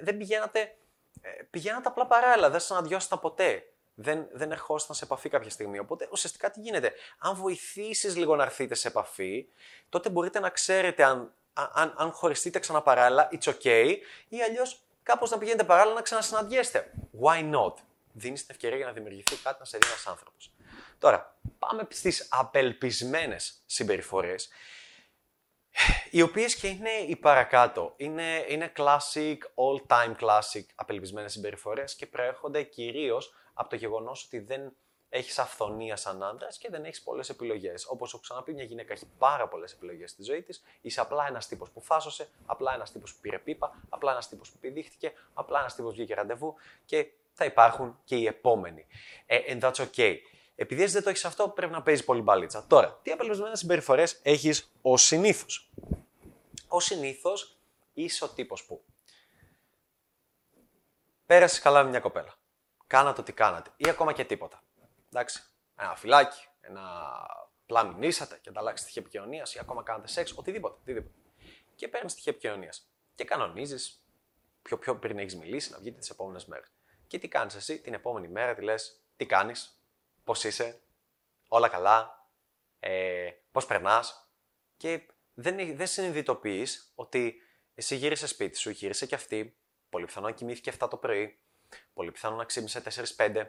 δεν 0.00 0.16
πηγαίνατε, 0.16 0.60
ε, 1.20 1.28
πηγαίνατε 1.50 1.88
απλά 1.88 2.06
παράλληλα, 2.06 2.50
δεν 2.50 2.60
συναντιώσατε 2.60 3.16
ποτέ. 3.16 3.68
Δεν, 3.94 4.26
δεν 4.32 4.52
ερχόσασταν 4.52 4.96
σε 4.96 5.04
επαφή 5.04 5.28
κάποια 5.28 5.50
στιγμή. 5.50 5.78
Οπότε 5.78 6.08
ουσιαστικά 6.10 6.50
τι 6.50 6.60
γίνεται; 6.60 6.92
Αν 7.18 7.34
βοηθήσεις 7.34 8.16
λίγο 8.16 8.36
να 8.36 8.42
έρθετε 8.42 8.74
σε 8.74 8.88
επαφή, 8.88 9.46
τότε 9.88 10.10
μπορείτε 10.10 10.40
να 10.40 10.50
ξέρετε 10.50 11.04
αν, 11.04 11.32
αν, 11.52 11.94
αν 11.96 12.12
χωριστείτε 12.12 12.58
ξανά 12.58 12.82
παράλληλα, 12.82 13.28
it's 13.32 13.52
okay, 13.52 13.96
ή 14.28 14.42
αλλιώς 14.42 14.82
κάπως 15.02 15.30
να 15.30 15.38
πηγαίνετε 15.38 15.64
παράλληλα 15.64 15.94
να 15.94 16.02
ξανασυναντιέστε. 16.02 16.92
Why 17.22 17.54
not? 17.54 17.74
Δίνεις 18.14 18.40
την 18.40 18.54
ευκαιρία 18.54 18.76
για 18.76 18.86
να 18.86 18.92
δημιουργηθεί 18.92 19.36
κάτι 19.36 19.56
να 19.58 19.64
σε 19.64 19.78
δει 19.78 19.86
ένας 19.86 20.06
άνθρωπος. 20.06 20.52
Τώρα, 20.98 21.38
πάμε 21.58 21.86
στις 21.90 22.28
απελπισμένες 22.30 23.62
συμπεριφορές, 23.66 24.48
οι 26.10 26.22
οποίες 26.22 26.56
και 26.56 26.66
είναι 26.66 26.90
οι 26.90 27.16
παρακάτω. 27.16 27.94
Είναι, 27.96 28.44
είναι 28.48 28.72
classic, 28.76 29.36
all 29.36 29.86
time 29.86 30.16
classic 30.20 30.64
απελπισμένες 30.74 31.32
συμπεριφορές 31.32 31.94
και 31.94 32.06
προέρχονται 32.06 32.62
κυρίως 32.62 33.34
από 33.54 33.68
το 33.68 33.76
γεγονός 33.76 34.24
ότι 34.24 34.38
δεν 34.38 34.72
έχεις 35.08 35.38
αυθονία 35.38 35.96
σαν 35.96 36.22
άντρας 36.22 36.58
και 36.58 36.68
δεν 36.70 36.84
έχεις 36.84 37.02
πολλές 37.02 37.28
επιλογές. 37.28 37.86
Όπως 37.88 38.12
έχω 38.12 38.22
ξαναπεί, 38.22 38.52
μια 38.52 38.64
γυναίκα 38.64 38.92
έχει 38.92 39.06
πάρα 39.18 39.48
πολλές 39.48 39.72
επιλογές 39.72 40.10
στη 40.10 40.22
ζωή 40.22 40.42
της. 40.42 40.62
Είσαι 40.80 41.00
απλά 41.00 41.26
ένας 41.26 41.48
τύπος 41.48 41.70
που 41.70 41.80
φάσωσε, 41.80 42.28
απλά 42.46 42.74
ένας 42.74 42.92
τύπος 42.92 43.14
που 43.14 43.20
πήρε 43.20 43.38
πίπα, 43.38 43.82
απλά 43.88 44.10
ένας 44.10 44.28
τύπος 44.28 44.50
που 44.50 44.58
πηδήχτηκε, 44.58 45.12
απλά 45.34 45.58
ένας 45.58 45.74
τύπος 45.74 45.90
που 45.90 45.96
βγήκε 45.96 46.14
ραντεβού 46.14 46.54
και 46.84 47.06
θα 47.34 47.44
υπάρχουν 47.44 48.00
και 48.04 48.16
οι 48.16 48.26
επόμενοι. 48.26 48.86
Ε, 49.26 49.38
and 49.48 49.60
that's 49.60 49.86
okay. 49.86 50.16
Επειδή 50.54 50.82
εσύ 50.82 50.92
δεν 50.92 51.02
το 51.02 51.08
έχεις 51.08 51.24
αυτό, 51.24 51.48
πρέπει 51.48 51.72
να 51.72 51.82
παίζεις 51.82 52.04
πολύ 52.04 52.20
μπαλίτσα. 52.20 52.66
Τώρα, 52.66 53.00
τι 53.02 53.10
απελπισμένες 53.10 53.58
συμπεριφορές 53.58 54.20
έχεις 54.22 54.72
ως 54.82 55.02
συνήθως; 55.02 55.70
Ω 56.68 56.80
συνήθως 56.80 57.58
είσαι 57.92 58.24
ο 58.24 58.28
τύπος 58.28 58.64
που 58.64 58.84
πέρασε 61.26 61.60
καλά 61.60 61.82
με 61.82 61.90
μια 61.90 62.00
κοπέλα. 62.00 62.34
Κάνατε 62.86 63.20
ό,τι 63.20 63.32
κάνατε. 63.32 63.70
Ή 63.76 63.88
ακόμα 63.88 64.12
και 64.12 64.24
τίποτα. 64.24 64.62
Εντάξει. 65.12 65.42
Ένα 65.76 65.96
φυλάκι, 65.96 66.48
ένα 66.60 66.82
απλά 67.62 67.84
μηνύσατε 67.84 68.38
και 68.42 68.48
ανταλλάξετε 68.48 68.90
στοιχεία 68.90 69.02
επικοινωνίας 69.02 69.54
ή 69.54 69.58
ακόμα 69.60 69.82
κάνατε 69.82 70.08
σεξ, 70.08 70.32
οτιδήποτε. 70.36 70.74
οτιδήποτε. 70.80 71.14
Και 71.74 71.88
παίρνεις 71.88 72.12
στοιχεία 72.12 72.32
επικοινωνίας. 72.32 72.88
Και 73.14 73.24
κανονίζεις 73.24 74.04
πιο, 74.62 74.78
πιο 74.78 74.96
πριν 74.96 75.18
έχεις 75.18 75.36
μιλήσει 75.36 75.70
να 75.70 75.78
βγείτε 75.78 75.98
τις 75.98 76.10
επόμενες 76.10 76.44
μέρες. 76.44 76.73
Και 77.14 77.20
τι 77.20 77.28
κάνεις 77.28 77.54
εσύ 77.54 77.80
την 77.80 77.94
επόμενη 77.94 78.28
μέρα, 78.28 78.54
τη 78.54 78.62
λες, 78.62 79.00
τι 79.16 79.26
κάνεις, 79.26 79.80
πώς 80.24 80.44
είσαι, 80.44 80.80
όλα 81.48 81.68
καλά, 81.68 82.28
ε, 82.80 83.30
πώς 83.52 83.66
περνάς. 83.66 84.30
Και 84.76 85.00
δεν, 85.34 85.76
δεν 85.76 85.86
συνειδητοποιείς 85.86 86.92
ότι 86.94 87.42
εσύ 87.74 87.96
γύρισες 87.96 88.30
σπίτι 88.30 88.58
σου, 88.58 88.70
γύρισε 88.70 89.06
και 89.06 89.14
αυτή. 89.14 89.56
Πολύ 89.88 90.04
πιθανό 90.04 90.26
να 90.26 90.32
κοιμήθηκε 90.32 90.72
7 90.78 90.86
το 90.90 90.96
πρωί, 90.96 91.38
πολύ 91.92 92.10
πιθανό 92.10 92.36
να 92.36 92.44
ξύπνησε 92.44 92.82
4-5, 93.16 93.46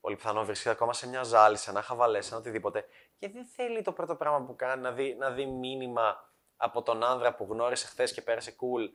πολύ 0.00 0.16
πιθανό 0.16 0.38
να 0.38 0.44
βρίσκεται 0.44 0.70
ακόμα 0.70 0.92
σε 0.92 1.08
μια 1.08 1.22
ζάλη, 1.22 1.56
σε 1.56 1.70
ένα 1.70 1.82
χαβαλέ, 1.82 2.20
σε 2.20 2.28
ένα 2.28 2.38
οτιδήποτε. 2.38 2.84
Και 3.18 3.28
δεν 3.28 3.46
θέλει 3.46 3.82
το 3.82 3.92
πρώτο 3.92 4.14
πράγμα 4.14 4.42
που 4.46 4.56
κάνει 4.56 4.82
να 4.82 4.92
δει, 4.92 5.14
να 5.14 5.30
δει 5.30 5.46
μήνυμα 5.46 6.32
από 6.56 6.82
τον 6.82 7.04
άνδρα 7.04 7.34
που 7.34 7.46
γνώρισε 7.50 7.86
χθες 7.86 8.12
και 8.12 8.22
πέρασε 8.22 8.56
cool 8.60 8.88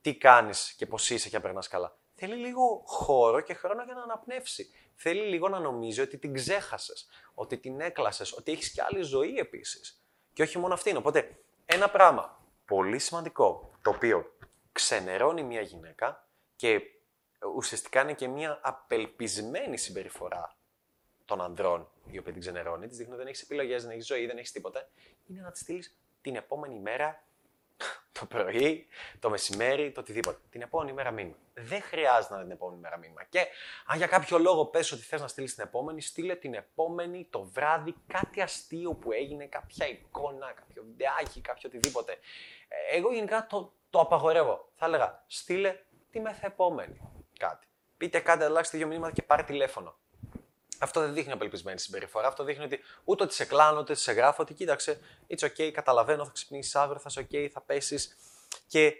τι 0.00 0.16
κάνεις 0.16 0.72
και 0.72 0.86
πώς 0.86 1.10
είσαι 1.10 1.28
και 1.28 1.40
περνάς 1.40 1.68
καλά. 1.68 1.96
Θέλει 2.14 2.34
λίγο 2.34 2.82
χώρο 2.86 3.40
και 3.40 3.54
χρόνο 3.54 3.82
για 3.84 3.94
να 3.94 4.02
αναπνεύσει. 4.02 4.70
Θέλει 4.94 5.26
λίγο 5.26 5.48
να 5.48 5.58
νομίζει 5.58 6.00
ότι 6.00 6.18
την 6.18 6.34
ξέχασες, 6.34 7.08
ότι 7.34 7.58
την 7.58 7.80
έκλασες, 7.80 8.32
ότι 8.32 8.52
έχεις 8.52 8.72
και 8.72 8.82
άλλη 8.82 9.02
ζωή 9.02 9.36
επίσης. 9.36 10.02
Και 10.32 10.42
όχι 10.42 10.58
μόνο 10.58 10.74
αυτήν. 10.74 10.96
Οπότε, 10.96 11.38
ένα 11.64 11.90
πράγμα 11.90 12.44
πολύ 12.64 12.98
σημαντικό, 12.98 13.70
το 13.82 13.90
οποίο 13.90 14.36
ξενερώνει 14.72 15.42
μια 15.42 15.60
γυναίκα 15.60 16.28
και 16.56 16.80
ουσιαστικά 17.54 18.00
είναι 18.00 18.14
και 18.14 18.28
μια 18.28 18.60
απελπισμένη 18.62 19.76
συμπεριφορά 19.76 20.56
των 21.24 21.40
ανδρών, 21.40 21.90
η 22.10 22.18
οποία 22.18 22.32
την 22.32 22.40
ξενερώνει, 22.40 22.86
της 22.86 22.96
δείχνει 22.96 23.12
ότι 23.12 23.20
δεν 23.22 23.30
έχεις 23.30 23.42
επιλογές, 23.42 23.82
δεν 23.82 23.90
έχεις 23.92 24.06
ζωή, 24.06 24.26
δεν 24.26 24.38
έχεις 24.38 24.52
τίποτα, 24.52 24.88
είναι 25.26 25.40
να 25.40 25.50
της 25.50 25.60
στείλεις 25.60 25.98
την 26.20 26.36
επόμενη 26.36 26.78
μέρα, 26.78 27.24
το 28.26 28.36
πρωί, 28.36 28.86
το 29.20 29.30
μεσημέρι, 29.30 29.92
το 29.92 30.00
οτιδήποτε. 30.00 30.38
Την 30.50 30.62
επόμενη 30.62 30.92
μέρα 30.92 31.10
μήνυμα. 31.10 31.36
Δεν 31.54 31.82
χρειάζεται 31.82 32.34
να 32.34 32.40
είναι 32.40 32.48
την 32.48 32.56
επόμενη 32.56 32.80
μέρα 32.80 32.96
μήνυμα. 32.96 33.24
Και 33.24 33.46
αν 33.86 33.96
για 33.96 34.06
κάποιο 34.06 34.38
λόγο 34.38 34.66
πες 34.66 34.92
ότι 34.92 35.02
θες 35.02 35.20
να 35.20 35.28
στείλεις 35.28 35.54
την 35.54 35.64
επόμενη, 35.64 36.00
στείλε 36.00 36.34
την 36.34 36.54
επόμενη 36.54 37.26
το 37.30 37.42
βράδυ 37.42 37.94
κάτι 38.06 38.40
αστείο 38.40 38.94
που 38.94 39.12
έγινε, 39.12 39.46
κάποια 39.46 39.88
εικόνα, 39.88 40.52
κάποιο 40.52 40.82
βιντεάκι, 40.82 41.40
κάποιο 41.40 41.68
οτιδήποτε. 41.72 42.12
Ε, 42.68 42.96
εγώ 42.96 43.12
γενικά 43.12 43.46
το, 43.46 43.72
το 43.90 44.00
απαγορεύω. 44.00 44.68
Θα 44.74 44.86
έλεγα, 44.86 45.24
στείλε 45.26 45.76
τη 46.10 46.20
μεθεπόμενη 46.20 47.00
κάτι. 47.38 47.66
Πείτε 47.96 48.20
κάτι, 48.20 48.44
αλλάξτε 48.44 48.76
δύο 48.78 48.86
μηνύματα 48.86 49.12
και 49.12 49.22
πάρε 49.22 49.42
τηλέφωνο. 49.42 49.98
Αυτό 50.78 51.00
δεν 51.00 51.14
δείχνει 51.14 51.32
απελπισμένη 51.32 51.78
συμπεριφορά. 51.78 52.26
Αυτό 52.28 52.44
δείχνει 52.44 52.64
ότι 52.64 52.80
ούτε 53.04 53.22
ότι 53.22 53.34
σε 53.34 53.44
κλάνω, 53.44 53.80
ούτε 53.80 53.92
ότι 53.92 54.00
σε 54.00 54.12
γράφω, 54.12 54.42
ότι 54.42 54.54
κοίταξε, 54.54 55.00
it's 55.28 55.48
ok, 55.48 55.70
καταλαβαίνω, 55.70 56.24
θα 56.24 56.30
ξυπνήσεις 56.34 56.74
αύριο, 56.74 57.00
θα 57.00 57.08
είσαι 57.10 57.26
ok, 57.30 57.48
θα 57.52 57.60
πέσεις. 57.60 58.16
Και 58.66 58.94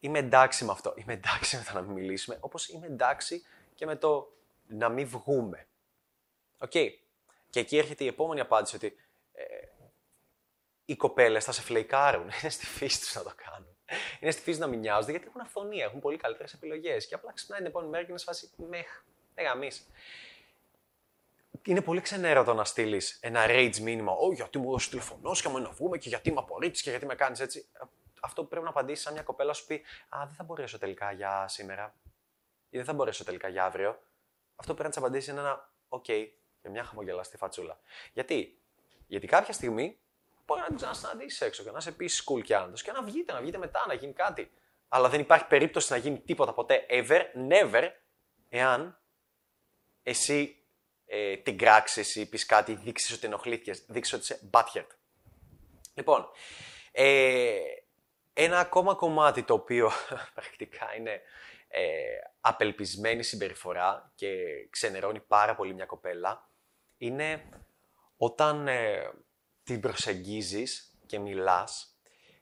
είμαι 0.00 0.18
εντάξει 0.18 0.64
με 0.64 0.72
αυτό. 0.72 0.94
Είμαι 0.96 1.12
εντάξει 1.12 1.56
με 1.56 1.64
το 1.66 1.72
να 1.74 1.80
μην 1.80 1.92
μιλήσουμε, 1.92 2.36
όπως 2.40 2.68
είμαι 2.68 2.86
εντάξει 2.86 3.44
και 3.74 3.86
με 3.86 3.96
το 3.96 4.32
να 4.66 4.88
μην 4.88 5.08
βγούμε. 5.08 5.66
Ok. 6.58 6.70
Okay. 6.74 6.88
Και 7.50 7.60
εκεί 7.60 7.78
έρχεται 7.78 8.04
η 8.04 8.06
επόμενη 8.06 8.40
απάντηση 8.40 8.76
ότι 8.76 8.96
ε, 9.32 9.44
οι 10.84 10.96
κοπέλες 10.96 11.44
θα 11.44 11.52
σε 11.52 11.62
φλεϊκάρουν. 11.62 12.22
Είναι 12.40 12.50
στη 12.50 12.66
φύση 12.66 13.00
τους 13.00 13.14
να 13.14 13.22
το 13.22 13.32
κάνουν. 13.36 13.76
Είναι 14.20 14.30
στη 14.30 14.42
φύση 14.42 14.58
να 14.58 14.66
μην 14.66 14.78
νοιάζονται 14.78 15.10
γιατί 15.10 15.26
έχουν 15.26 15.40
αφθονία, 15.40 15.84
έχουν 15.84 16.00
πολύ 16.00 16.16
καλύτερες 16.16 16.52
επιλογές. 16.52 17.06
Και 17.06 17.14
απλά 17.14 17.32
ξυπνάει 17.32 17.58
την 17.58 17.68
επόμενη 17.68 17.90
μέρα 17.90 18.04
και 18.04 18.10
είναι 18.10 18.18
σε 18.18 18.24
φάση 18.24 18.50
meh. 18.56 19.02
Δεν 21.54 21.62
γαμίσει 21.62 21.70
είναι 21.70 21.80
πολύ 21.80 22.00
ξενέρωτο 22.00 22.54
να 22.54 22.64
στείλεις 22.64 23.18
ένα 23.22 23.44
rage 23.48 23.78
μήνυμα. 23.78 24.12
Ω, 24.12 24.32
γιατί 24.32 24.58
μου 24.58 24.70
δώσεις 24.70 24.88
τηλεφωνός 24.88 25.42
και 25.42 25.48
μου 25.48 25.58
να 25.58 25.70
βγούμε 25.70 25.98
και 25.98 26.08
γιατί 26.08 26.32
με 26.32 26.38
απορρίτει 26.38 26.82
και 26.82 26.90
γιατί 26.90 27.06
με 27.06 27.14
κάνεις 27.14 27.40
έτσι. 27.40 27.68
Αυτό 28.20 28.42
που 28.42 28.48
πρέπει 28.48 28.64
να 28.64 28.70
απαντήσεις 28.70 29.04
σαν 29.04 29.12
μια 29.12 29.22
κοπέλα 29.22 29.52
σου 29.52 29.66
πει 29.66 29.74
Α, 30.08 30.18
δεν 30.26 30.34
θα 30.34 30.44
μπορέσω 30.44 30.78
τελικά 30.78 31.12
για 31.12 31.48
σήμερα. 31.48 31.94
Ή 32.70 32.76
δεν 32.76 32.84
θα 32.84 32.92
μπορέσω 32.92 33.24
τελικά 33.24 33.48
για 33.48 33.64
αύριο. 33.64 34.02
Αυτό 34.56 34.72
που 34.72 34.78
πρέπει 34.78 34.94
να 34.96 35.00
τη 35.00 35.06
απαντήσει 35.06 35.30
είναι 35.30 35.40
ένα 35.40 35.70
οκ 35.88 36.04
okay, 36.08 36.28
και 36.62 36.68
μια 36.68 36.84
χαμογελαστή 36.84 37.36
φατσούλα. 37.36 37.78
Γιατί, 38.12 38.58
Γιατί 39.06 39.26
κάποια 39.26 39.52
στιγμή 39.52 39.98
μπορεί 40.46 40.60
να 40.60 40.66
την 40.66 40.76
ξανασυναντήσει 40.76 41.44
έξω 41.44 41.62
και 41.62 41.70
να 41.70 41.80
σε 41.80 41.92
πει 41.92 42.10
school 42.24 42.42
κι 42.42 42.54
άλλο 42.54 42.72
και 42.72 42.92
να 42.92 43.02
βγείτε, 43.02 43.32
να 43.32 43.40
βγείτε 43.40 43.58
μετά, 43.58 43.84
να 43.86 43.94
γίνει 43.94 44.12
κάτι. 44.12 44.50
Αλλά 44.88 45.08
δεν 45.08 45.20
υπάρχει 45.20 45.46
περίπτωση 45.46 45.92
να 45.92 45.98
γίνει 45.98 46.20
τίποτα 46.20 46.52
ποτέ, 46.52 46.86
ever, 46.90 47.20
never, 47.50 47.90
εάν 48.48 48.98
εσύ 50.02 50.63
ε, 51.14 51.36
την 51.36 51.58
κράξεις 51.58 52.16
ή 52.16 52.28
πεις 52.28 52.46
κάτι, 52.46 52.74
δείξεις 52.74 53.12
ότι 53.12 53.26
ενοχλήθηκες, 53.26 53.84
δείξεις 53.88 54.14
ότι 54.14 54.22
είσαι 54.22 54.50
butthurt. 54.52 54.86
Λοιπόν, 55.94 56.28
ε, 56.92 57.58
ένα 58.32 58.58
ακόμα 58.58 58.94
κομμάτι 58.94 59.42
το 59.42 59.54
οποίο 59.54 59.90
πρακτικά 60.34 60.94
είναι 60.96 61.20
ε, 61.68 61.82
απελπισμένη 62.40 63.22
συμπεριφορά 63.22 64.12
και 64.14 64.36
ξενερώνει 64.70 65.20
πάρα 65.20 65.54
πολύ 65.54 65.74
μια 65.74 65.86
κοπέλα 65.86 66.50
είναι 66.96 67.48
όταν 68.16 68.68
ε, 68.68 69.10
την 69.64 69.80
προσεγγίζεις 69.80 70.98
και 71.06 71.18
μιλάς 71.18 71.98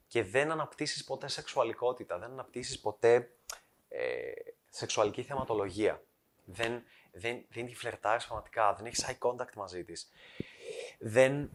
και 0.06 0.22
δεν 0.22 0.50
αναπτύσσεις 0.50 1.04
ποτέ 1.04 1.28
σεξουαλικότητα, 1.28 2.18
δεν 2.18 2.30
αναπτύσσεις 2.30 2.80
ποτέ 2.80 3.32
ε, 3.88 4.32
σεξουαλική 4.68 5.22
θεματολογία. 5.22 6.02
Δεν 6.44 6.84
δεν, 7.12 7.44
δεν 7.48 7.66
τη 7.66 7.74
φλερτάρεις 7.74 8.24
πραγματικά, 8.24 8.74
δεν 8.74 8.86
έχεις 8.86 9.06
eye 9.06 9.28
contact 9.28 9.54
μαζί 9.54 9.84
της. 9.84 10.08
Δεν, 10.98 11.50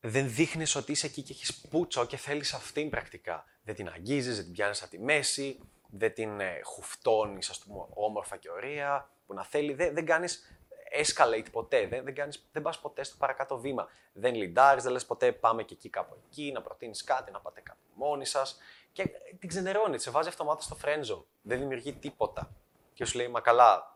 δεν 0.00 0.30
δείχνεις 0.30 0.74
ότι 0.74 0.92
είσαι 0.92 1.06
εκεί 1.06 1.22
και 1.22 1.32
έχεις 1.32 1.60
πούτσο 1.60 2.04
και 2.04 2.16
θέλεις 2.16 2.54
αυτήν 2.54 2.90
πρακτικά. 2.90 3.44
Δεν 3.62 3.74
την 3.74 3.88
αγγίζεις, 3.88 4.34
δεν 4.36 4.44
την 4.44 4.52
πιάνεις 4.52 4.82
από 4.82 4.90
τη 4.90 4.98
μέση, 4.98 5.60
δεν 5.90 6.14
την 6.14 6.40
ε, 6.40 6.60
χουφτώνεις, 6.64 7.50
ας 7.50 7.58
πούμε, 7.58 7.86
όμορφα 7.94 8.36
και 8.36 8.50
ωραία, 8.50 9.08
που 9.26 9.34
να 9.34 9.44
θέλει. 9.44 9.72
Δεν, 9.72 9.94
δεν 9.94 10.06
κάνεις 10.06 10.58
escalate 11.02 11.46
ποτέ, 11.52 11.86
δεν, 11.86 12.04
δεν, 12.04 12.14
κάνεις, 12.14 12.48
δεν 12.52 12.62
πας 12.62 12.80
ποτέ 12.80 13.04
στο 13.04 13.16
παρακάτω 13.16 13.58
βήμα. 13.58 13.88
Δεν 14.12 14.34
λιντάρεις, 14.34 14.82
δεν 14.82 14.92
λες 14.92 15.06
ποτέ 15.06 15.32
πάμε 15.32 15.62
και 15.62 15.74
εκεί 15.74 15.88
κάπου 15.88 16.16
εκεί, 16.26 16.52
να 16.52 16.62
προτείνεις 16.62 17.04
κάτι, 17.04 17.30
να 17.30 17.40
πάτε 17.40 17.60
κάπου 17.60 17.78
μόνοι 17.94 18.24
σας. 18.24 18.58
Και 18.92 19.10
την 19.38 19.48
ξενερώνεις, 19.48 20.02
σε 20.02 20.10
βάζει 20.10 20.28
αυτομάτα 20.28 20.62
στο 20.62 20.76
friendzone. 20.84 21.24
Δεν 21.42 21.58
δημιουργεί 21.58 21.92
τίποτα. 21.92 22.50
Και 22.94 23.04
σου 23.04 23.16
λέει, 23.16 23.28
μα 23.28 23.40
καλά, 23.40 23.93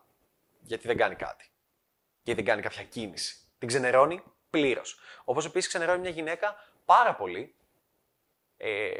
γιατί 0.69 0.87
δεν 0.87 0.97
κάνει 0.97 1.15
κάτι. 1.15 1.51
Γιατί 2.23 2.41
δεν 2.41 2.49
κάνει 2.49 2.61
κάποια 2.61 2.83
κίνηση. 2.83 3.37
Την 3.57 3.67
ξενερώνει 3.67 4.23
πλήρως. 4.49 4.99
Όπως 5.23 5.45
επίσης 5.45 5.67
ξενερώνει 5.67 5.99
μια 5.99 6.09
γυναίκα 6.09 6.55
πάρα 6.85 7.15
πολύ. 7.15 7.55
Ε, 8.57 8.91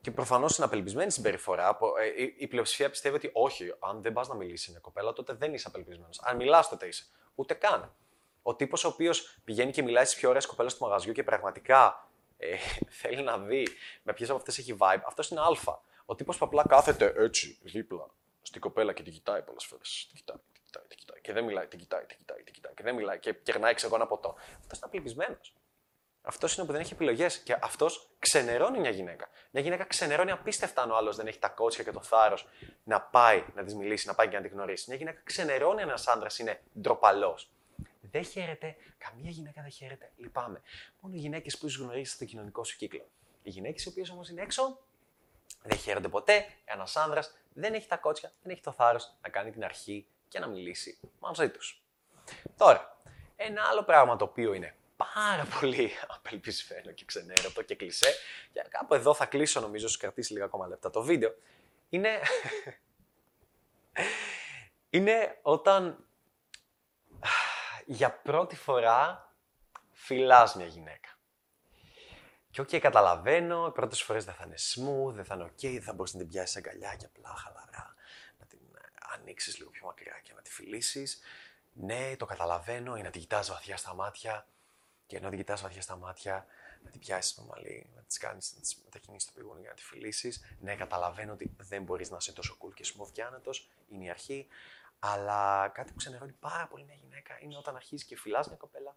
και 0.00 0.10
προφανώς 0.10 0.56
είναι 0.56 0.66
απελπισμένη 0.66 1.10
συμπεριφορά. 1.10 1.78
Ε, 2.00 2.22
η 2.36 2.46
πλειοψηφία 2.46 2.90
πιστεύει 2.90 3.16
ότι 3.16 3.30
όχι, 3.32 3.74
αν 3.78 4.02
δεν 4.02 4.12
πας 4.12 4.28
να 4.28 4.34
μιλήσεις 4.34 4.68
μια 4.68 4.78
κοπέλα, 4.78 5.12
τότε 5.12 5.32
δεν 5.32 5.54
είσαι 5.54 5.68
απελπισμένος. 5.68 6.20
Αν 6.22 6.36
μιλάς, 6.36 6.68
τότε 6.68 6.86
είσαι. 6.86 7.04
Ούτε 7.34 7.54
καν. 7.54 7.94
Ο 8.42 8.54
τύπος 8.54 8.84
ο 8.84 8.88
οποίος 8.88 9.38
πηγαίνει 9.44 9.70
και 9.70 9.82
μιλάει 9.82 10.04
στις 10.04 10.18
πιο 10.18 10.28
ωραίες 10.28 10.46
κοπέλες 10.46 10.76
του 10.76 10.84
μαγαζιού 10.84 11.12
και 11.12 11.22
πραγματικά 11.22 12.08
ε, 12.36 12.56
θέλει 13.00 13.22
να 13.22 13.38
δει 13.38 13.66
με 14.02 14.12
ποιες 14.12 14.28
από 14.28 14.38
αυτές 14.38 14.58
έχει 14.58 14.76
vibe, 14.78 15.02
αυτό 15.06 15.22
είναι 15.30 15.40
Α. 15.40 15.78
Ο 16.04 16.14
τύπος 16.14 16.38
που 16.38 16.44
απλά 16.44 16.64
κάθεται 16.68 17.14
έτσι 17.16 17.58
δίπλα 17.62 18.06
στην 18.42 18.60
κοπέλα 18.60 18.92
και 18.92 19.02
την 19.02 19.12
κοιτάει 19.12 19.42
πολλές 19.42 19.64
φορές. 19.64 20.06
Την 20.08 20.16
κοιτάει 20.16 20.36
κοιτάει, 20.76 20.88
την 20.88 20.98
κοιτάει. 20.98 21.20
Και 21.20 21.32
δεν 21.32 21.44
μιλάει, 21.44 21.66
την 21.66 21.78
κοιτάει, 21.78 22.04
την 22.04 22.16
κοιτάει, 22.16 22.42
την 22.42 22.54
κοιτάει. 22.54 22.74
Και 22.74 22.82
δεν 22.82 22.94
μιλάει. 22.94 23.18
Και 23.18 23.32
κερνάει 23.32 23.74
ξεγόνα 23.74 24.02
ένα 24.02 24.10
ποτό. 24.10 24.36
Αυτός 24.38 24.78
είναι 24.78 24.86
απελπισμένο. 24.86 25.38
Αυτός 26.22 26.56
είναι 26.56 26.66
που 26.66 26.72
δεν 26.72 26.80
έχει 26.80 26.92
επιλογές. 26.92 27.38
Και 27.38 27.56
αυτός 27.60 28.10
ξενερώνει 28.18 28.78
μια 28.78 28.90
γυναίκα. 28.90 29.28
Μια 29.50 29.62
γυναίκα 29.62 29.84
ξενερώνει 29.84 30.30
απίστευτα 30.30 30.82
αν 30.82 30.90
ο 30.90 30.96
άλλος 30.96 31.16
δεν 31.16 31.26
έχει 31.26 31.38
τα 31.38 31.48
κότσια 31.48 31.84
και 31.84 31.92
το 31.92 32.00
θάρρος 32.00 32.48
να 32.84 33.00
πάει 33.00 33.44
να 33.54 33.64
της 33.64 33.74
μιλήσει, 33.74 34.06
να 34.06 34.14
πάει 34.14 34.28
και 34.28 34.36
να 34.36 34.42
τη 34.42 34.48
γνωρίσει. 34.48 34.84
Μια 34.88 34.98
γυναίκα 34.98 35.20
ξενερώνει 35.24 35.82
αν 35.82 35.88
ένας 35.88 36.06
άντρας 36.06 36.38
είναι 36.38 36.62
ντροπαλός. 36.80 37.50
Δεν 38.00 38.24
χαίρεται, 38.24 38.76
καμία 38.98 39.30
γυναίκα 39.30 39.62
δεν 39.62 39.70
χαίρεται, 39.70 40.10
λυπάμαι. 40.16 40.62
Μόνο 41.00 41.14
οι 41.14 41.18
γυναίκες 41.18 41.58
που 41.58 41.66
γνωρίζει 41.78 42.10
στο 42.10 42.24
κοινωνικό 42.24 42.64
σου 42.64 42.76
κύκλο. 42.76 43.08
Οι 43.42 43.50
γυναίκες 43.50 43.84
οι 43.84 43.88
οποίες 43.88 44.10
όμως 44.10 44.28
είναι 44.28 44.42
έξω 44.42 44.78
δεν 45.62 45.78
χαίρονται 45.78 46.08
ποτέ. 46.08 46.46
Ένας 46.64 46.96
άνδρας 46.96 47.36
δεν 47.52 47.74
έχει 47.74 47.88
τα 47.88 47.96
κότσια, 47.96 48.32
δεν 48.42 48.52
έχει 48.52 48.62
το 48.62 48.72
θάρρος 48.72 49.14
να 49.22 49.28
κάνει 49.28 49.50
την 49.50 49.64
αρχή 49.64 50.06
και 50.28 50.38
να 50.38 50.46
μιλήσει 50.46 50.98
μαζί 51.18 51.50
τους. 51.50 51.82
Τώρα, 52.56 53.00
ένα 53.36 53.62
άλλο 53.70 53.82
πράγμα 53.82 54.16
το 54.16 54.24
οποίο 54.24 54.52
είναι 54.52 54.76
πάρα 54.96 55.46
πολύ 55.60 55.90
απελπισμένο 56.08 56.92
και 56.92 57.04
ξενέρωτο 57.04 57.62
και 57.62 57.74
κλεισέ, 57.74 58.14
και 58.52 58.64
κάπου 58.68 58.94
εδώ 58.94 59.14
θα 59.14 59.26
κλείσω 59.26 59.60
νομίζω, 59.60 59.88
σου 59.88 59.98
κρατήσει 59.98 60.32
λίγα 60.32 60.44
ακόμα 60.44 60.66
λεπτά 60.66 60.90
το 60.90 61.02
βίντεο, 61.02 61.34
είναι, 61.88 62.20
είναι 64.96 65.38
όταν 65.42 66.04
για 67.86 68.12
πρώτη 68.12 68.56
φορά 68.56 69.30
φυλάς 69.92 70.54
μια 70.54 70.66
γυναίκα. 70.66 71.08
Και 72.50 72.60
ok, 72.62 72.68
okay, 72.68 72.78
καταλαβαίνω, 72.78 73.66
οι 73.66 73.70
πρώτες 73.70 74.02
φορές 74.02 74.24
δεν 74.24 74.34
θα 74.34 74.44
είναι 74.46 74.56
smooth, 74.56 75.12
δεν 75.14 75.24
θα 75.24 75.34
είναι 75.34 75.44
οκ, 75.44 75.60
δεν 75.60 75.82
θα 75.82 75.92
μπορείς 75.92 76.12
να 76.14 76.20
την 76.20 76.28
πιάσεις 76.28 76.56
αγκαλιά 76.56 76.94
και 76.94 77.06
απλά 77.06 77.34
χαλαρά 77.36 77.95
ανοίξεις 79.26 79.58
λίγο 79.58 79.70
πιο 79.70 79.86
μακριά 79.86 80.20
και 80.22 80.32
να 80.32 80.42
τη 80.42 80.50
φιλήσεις. 80.50 81.20
Ναι, 81.72 82.16
το 82.16 82.26
καταλαβαίνω, 82.26 82.96
ή 82.96 83.02
να 83.02 83.10
την 83.10 83.20
κοιτάς 83.20 83.48
βαθιά 83.48 83.76
στα 83.76 83.94
μάτια. 83.94 84.46
Και 85.06 85.16
ενώ 85.16 85.28
την 85.28 85.38
κοιτάς 85.38 85.62
βαθιά 85.62 85.82
στα 85.82 85.96
μάτια, 85.96 86.46
να 86.84 86.90
την 86.90 87.00
πιάσεις 87.00 87.34
το 87.34 87.42
μαλλί, 87.42 87.90
να 87.96 88.02
τη 88.02 88.18
κάνεις, 88.18 88.52
να 88.56 88.60
τη 88.60 88.74
μετακινήσεις 88.84 89.28
το 89.28 89.32
πηγούνι 89.34 89.60
για 89.60 89.70
να 89.70 89.76
τη 89.76 89.82
φιλήσεις. 89.82 90.56
Ναι, 90.60 90.76
καταλαβαίνω 90.76 91.32
ότι 91.32 91.56
δεν 91.56 91.82
μπορείς 91.82 92.10
να 92.10 92.16
είσαι 92.16 92.32
τόσο 92.32 92.56
cool 92.60 92.74
και 92.74 92.84
smooth 92.94 93.12
και 93.12 93.22
άνετος, 93.22 93.70
είναι 93.88 94.04
η 94.04 94.10
αρχή. 94.10 94.46
Αλλά 94.98 95.68
κάτι 95.68 95.90
που 95.92 95.98
ξενερώνει 95.98 96.32
πάρα 96.32 96.66
πολύ 96.66 96.84
μια 96.84 96.94
γυναίκα 96.94 97.38
είναι 97.40 97.56
όταν 97.56 97.76
αρχίζεις 97.76 98.06
και 98.06 98.16
φυλάς 98.16 98.46
μια 98.46 98.56
κοπέλα. 98.56 98.96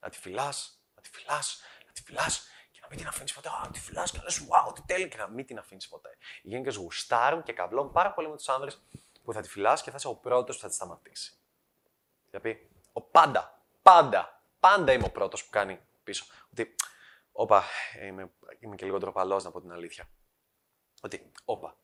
Να 0.00 0.08
τη 0.08 0.18
φυλάς, 0.18 0.82
να 0.94 1.02
τη 1.02 1.10
φυλάς, 1.12 1.62
να 1.86 1.92
τη 1.92 2.02
φυλάς 2.02 2.48
και 2.70 2.80
να 2.82 2.88
μην 2.88 2.98
την 2.98 3.06
αφήνεις 3.06 3.32
ποτέ. 3.32 3.48
Α, 3.48 3.70
τη 3.72 3.80
φυλάς 3.80 4.10
και 4.10 4.18
να 4.18 4.24
λες, 4.24 4.46
wow, 4.48 4.74
τι 4.74 4.82
τέλει 4.82 5.08
και 5.08 5.16
να 5.16 5.28
μην 5.28 5.46
την 5.46 5.58
αφήνεις 5.58 5.88
ποτέ. 5.88 6.16
Οι 6.42 6.48
γυναίκες 6.48 6.74
γουστάρουν 6.74 7.42
και 7.42 7.52
καβλώνουν 7.52 7.92
πάρα 7.92 8.12
πολύ 8.12 8.28
με 8.28 8.36
τους 8.36 8.48
άνδρες 8.48 8.82
που 9.26 9.32
θα 9.32 9.40
τη 9.40 9.48
φυλάσει 9.48 9.82
και 9.82 9.90
θα 9.90 9.96
είσαι 9.96 10.08
ο 10.08 10.14
πρώτος 10.14 10.56
που 10.56 10.62
θα 10.62 10.68
τη 10.68 10.74
σταματήσει. 10.74 11.38
Δηλαδή, 12.30 12.70
ο 12.92 13.02
πάντα, 13.02 13.62
πάντα, 13.82 14.42
πάντα 14.60 14.92
είμαι 14.92 15.04
ο 15.04 15.10
πρώτος 15.10 15.44
που 15.44 15.50
κάνει 15.50 15.80
πίσω. 16.04 16.24
Ότι, 16.52 16.74
όπα, 17.32 17.64
είμαι, 18.02 18.32
είμαι 18.58 18.76
και 18.76 18.84
λίγο 18.84 18.98
ντροπαλός 18.98 19.44
να 19.44 19.50
πω 19.50 19.60
την 19.60 19.72
αλήθεια. 19.72 20.08
Ότι, 21.00 21.32
όπα, 21.44 21.76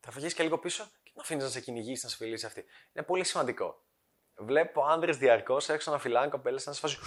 θα 0.00 0.10
φυγεί 0.10 0.34
και 0.34 0.42
λίγο 0.42 0.58
πίσω 0.58 0.84
και 1.02 1.12
να 1.14 1.22
αφήνεις 1.22 1.44
να 1.44 1.50
σε 1.50 1.60
κυνηγήσεις, 1.60 2.04
να 2.04 2.08
σε 2.08 2.16
φιλήσεις 2.16 2.46
αυτή. 2.46 2.64
Είναι 2.92 3.04
πολύ 3.04 3.24
σημαντικό. 3.24 3.82
Βλέπω 4.36 4.84
άνδρες 4.84 5.16
διαρκώς 5.16 5.68
έξω 5.68 5.90
να 5.90 5.98
φυλάνε 5.98 6.28
κοπέλες 6.28 6.66
να 6.66 6.72
σε 6.72 6.80
φάση 6.80 6.98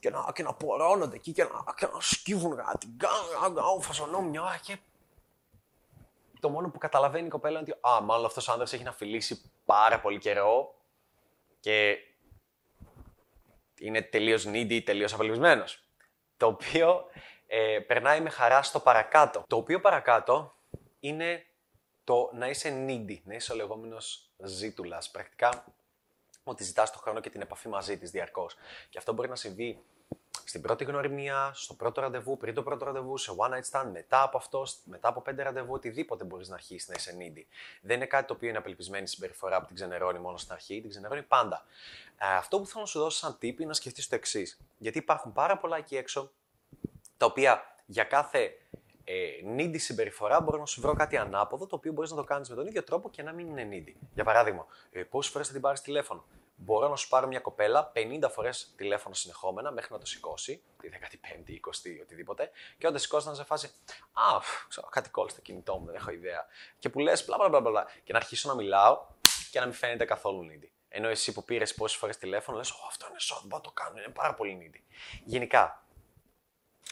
και 0.00 0.10
να, 0.10 0.32
και 0.34 0.42
να 0.42 0.54
πορώνονται 0.54 1.16
εκεί 1.16 1.32
και 1.32 1.44
να, 1.44 1.74
και 1.76 1.86
να 1.86 2.00
σκύβουν 2.00 2.56
κάτι. 2.56 2.96
Φασονώ 3.80 4.20
μια 4.20 4.42
ώρα 4.42 4.56
και. 4.56 4.78
Το 6.40 6.48
μόνο 6.48 6.70
που 6.70 6.78
καταλαβαίνει 6.78 7.26
η 7.26 7.30
κοπέλα 7.30 7.60
είναι 7.60 7.70
ότι 7.70 7.88
Α, 7.88 8.00
μάλλον 8.00 8.24
αυτός 8.24 8.48
ο 8.48 8.52
άνδρας 8.52 8.72
έχει 8.72 8.82
να 8.82 8.92
φιλήσει 8.92 9.50
πάρα 9.64 10.00
πολύ 10.00 10.18
καιρό 10.18 10.74
και 11.60 11.98
είναι 13.78 14.02
τελείως 14.02 14.46
needy, 14.46 14.82
τελείως 14.84 15.12
απελπισμένος. 15.12 15.84
Το 16.36 16.46
οποίο 16.46 17.04
ε, 17.46 17.78
περνάει 17.86 18.20
με 18.20 18.30
χαρά 18.30 18.62
στο 18.62 18.80
παρακάτω. 18.80 19.44
Το 19.46 19.56
οποίο 19.56 19.80
παρακάτω 19.80 20.54
είναι 21.00 21.46
το 22.04 22.30
να 22.32 22.48
είσαι 22.48 22.84
needy, 22.88 23.18
να 23.24 23.34
είσαι 23.34 23.52
ο 23.52 23.54
λεγόμενος 23.54 24.30
ζήτουλας. 24.44 25.10
Πρακτικά 25.10 25.64
ότι 26.44 26.64
ζητάς 26.64 26.90
τον 26.90 27.00
χρόνο 27.00 27.20
και 27.20 27.30
την 27.30 27.40
επαφή 27.40 27.68
μαζί 27.68 27.98
της 27.98 28.10
διαρκώς. 28.10 28.56
Και 28.90 28.98
αυτό 28.98 29.12
μπορεί 29.12 29.28
να 29.28 29.36
συμβεί 29.36 29.84
στην 30.48 30.60
πρώτη 30.60 30.84
γνωριμία, 30.84 31.50
στο 31.54 31.74
πρώτο 31.74 32.00
ραντεβού, 32.00 32.36
πριν 32.36 32.54
το 32.54 32.62
πρώτο 32.62 32.84
ραντεβού, 32.84 33.16
σε 33.16 33.32
one 33.36 33.50
night 33.50 33.70
stand, 33.70 33.88
μετά 33.92 34.22
από 34.22 34.36
αυτό, 34.36 34.66
μετά 34.84 35.08
από 35.08 35.20
πέντε 35.20 35.42
ραντεβού, 35.42 35.72
οτιδήποτε 35.72 36.24
μπορείς 36.24 36.48
να 36.48 36.54
αρχίσεις 36.54 36.88
να 36.88 36.94
είσαι 36.96 37.16
needy. 37.18 37.44
Δεν 37.80 37.96
είναι 37.96 38.06
κάτι 38.06 38.26
το 38.26 38.32
οποίο 38.32 38.48
είναι 38.48 38.58
απελπισμένη 38.58 39.06
συμπεριφορά 39.06 39.60
που 39.60 39.66
την 39.66 39.74
ξενερώνει 39.74 40.18
μόνο 40.18 40.36
στην 40.36 40.52
αρχή, 40.52 40.80
την 40.80 40.90
ξενερώνει 40.90 41.22
πάντα. 41.22 41.64
Ε, 42.18 42.26
αυτό 42.36 42.58
που 42.58 42.66
θέλω 42.66 42.80
να 42.80 42.86
σου 42.86 42.98
δώσω 42.98 43.18
σαν 43.18 43.36
τύπη 43.38 43.62
είναι 43.62 43.70
να 43.70 43.76
σκεφτείς 43.76 44.08
το 44.08 44.14
εξής. 44.14 44.60
Γιατί 44.78 44.98
υπάρχουν 44.98 45.32
πάρα 45.32 45.58
πολλά 45.58 45.76
εκεί 45.76 45.96
έξω 45.96 46.30
τα 47.16 47.26
οποία 47.26 47.74
για 47.86 48.04
κάθε 48.04 48.58
ε, 49.04 49.14
needy 49.56 49.78
συμπεριφορά 49.78 50.40
μπορώ 50.40 50.58
να 50.58 50.66
σου 50.66 50.80
βρω 50.80 50.94
κάτι 50.94 51.16
ανάποδο 51.16 51.66
το 51.66 51.76
οποίο 51.76 51.92
μπορείς 51.92 52.10
να 52.10 52.16
το 52.16 52.24
κάνεις 52.24 52.48
με 52.48 52.54
τον 52.54 52.66
ίδιο 52.66 52.82
τρόπο 52.84 53.10
και 53.10 53.22
να 53.22 53.32
μην 53.32 53.46
είναι 53.46 53.68
needy. 53.72 53.92
Για 54.14 54.24
παράδειγμα, 54.24 54.66
ε, 54.90 55.02
πόσες 55.02 55.32
φορές 55.32 55.46
θα 55.46 55.52
την 55.52 55.62
πάρεις 55.62 55.80
τηλέφωνο; 55.80 56.24
Μπορώ 56.60 56.88
να 56.88 56.96
σου 56.96 57.08
πάρω 57.08 57.26
μια 57.26 57.40
κοπέλα 57.40 57.92
50 57.94 58.28
φορές 58.30 58.72
τηλέφωνο 58.76 59.14
συνεχόμενα 59.14 59.70
μέχρι 59.70 59.92
να 59.92 59.98
το 59.98 60.06
σηκώσει, 60.06 60.62
τη 60.80 60.88
15η, 60.92 61.50
20η, 61.50 61.98
οτιδήποτε, 62.02 62.50
και 62.78 62.86
όταν 62.86 62.98
σηκώσει 62.98 63.26
να 63.28 63.34
σε 63.34 63.44
φάσει, 63.44 63.70
Α, 64.12 64.40
ξέρω, 64.68 64.86
κάτι 64.86 65.10
κόλλει 65.10 65.30
στο 65.30 65.40
κινητό 65.40 65.78
μου, 65.78 65.86
δεν 65.86 65.94
έχω 65.94 66.10
ιδέα. 66.10 66.46
Και 66.78 66.88
που 66.88 66.98
λες, 66.98 67.24
μπλα 67.24 67.48
μπλα 67.48 67.60
μπλα, 67.60 67.86
και 68.04 68.12
να 68.12 68.18
αρχίσω 68.18 68.48
να 68.48 68.54
μιλάω 68.54 69.06
και 69.50 69.58
να 69.58 69.64
μην 69.64 69.74
φαίνεται 69.74 70.04
καθόλου 70.04 70.46
needy. 70.50 70.68
Ενώ 70.88 71.08
εσύ 71.08 71.32
που 71.32 71.44
πήρες 71.44 71.74
πόσες 71.74 71.98
φορές 71.98 72.16
τηλέφωνο, 72.16 72.56
λες, 72.56 72.74
αυτό 72.86 73.06
είναι 73.10 73.18
σώμα, 73.18 73.42
μπορώ 73.44 73.62
το 73.62 73.70
κάνω, 73.70 73.98
είναι 73.98 74.12
πάρα 74.12 74.34
πολύ 74.34 74.58
needy. 74.62 74.80
Γενικά, 75.24 75.84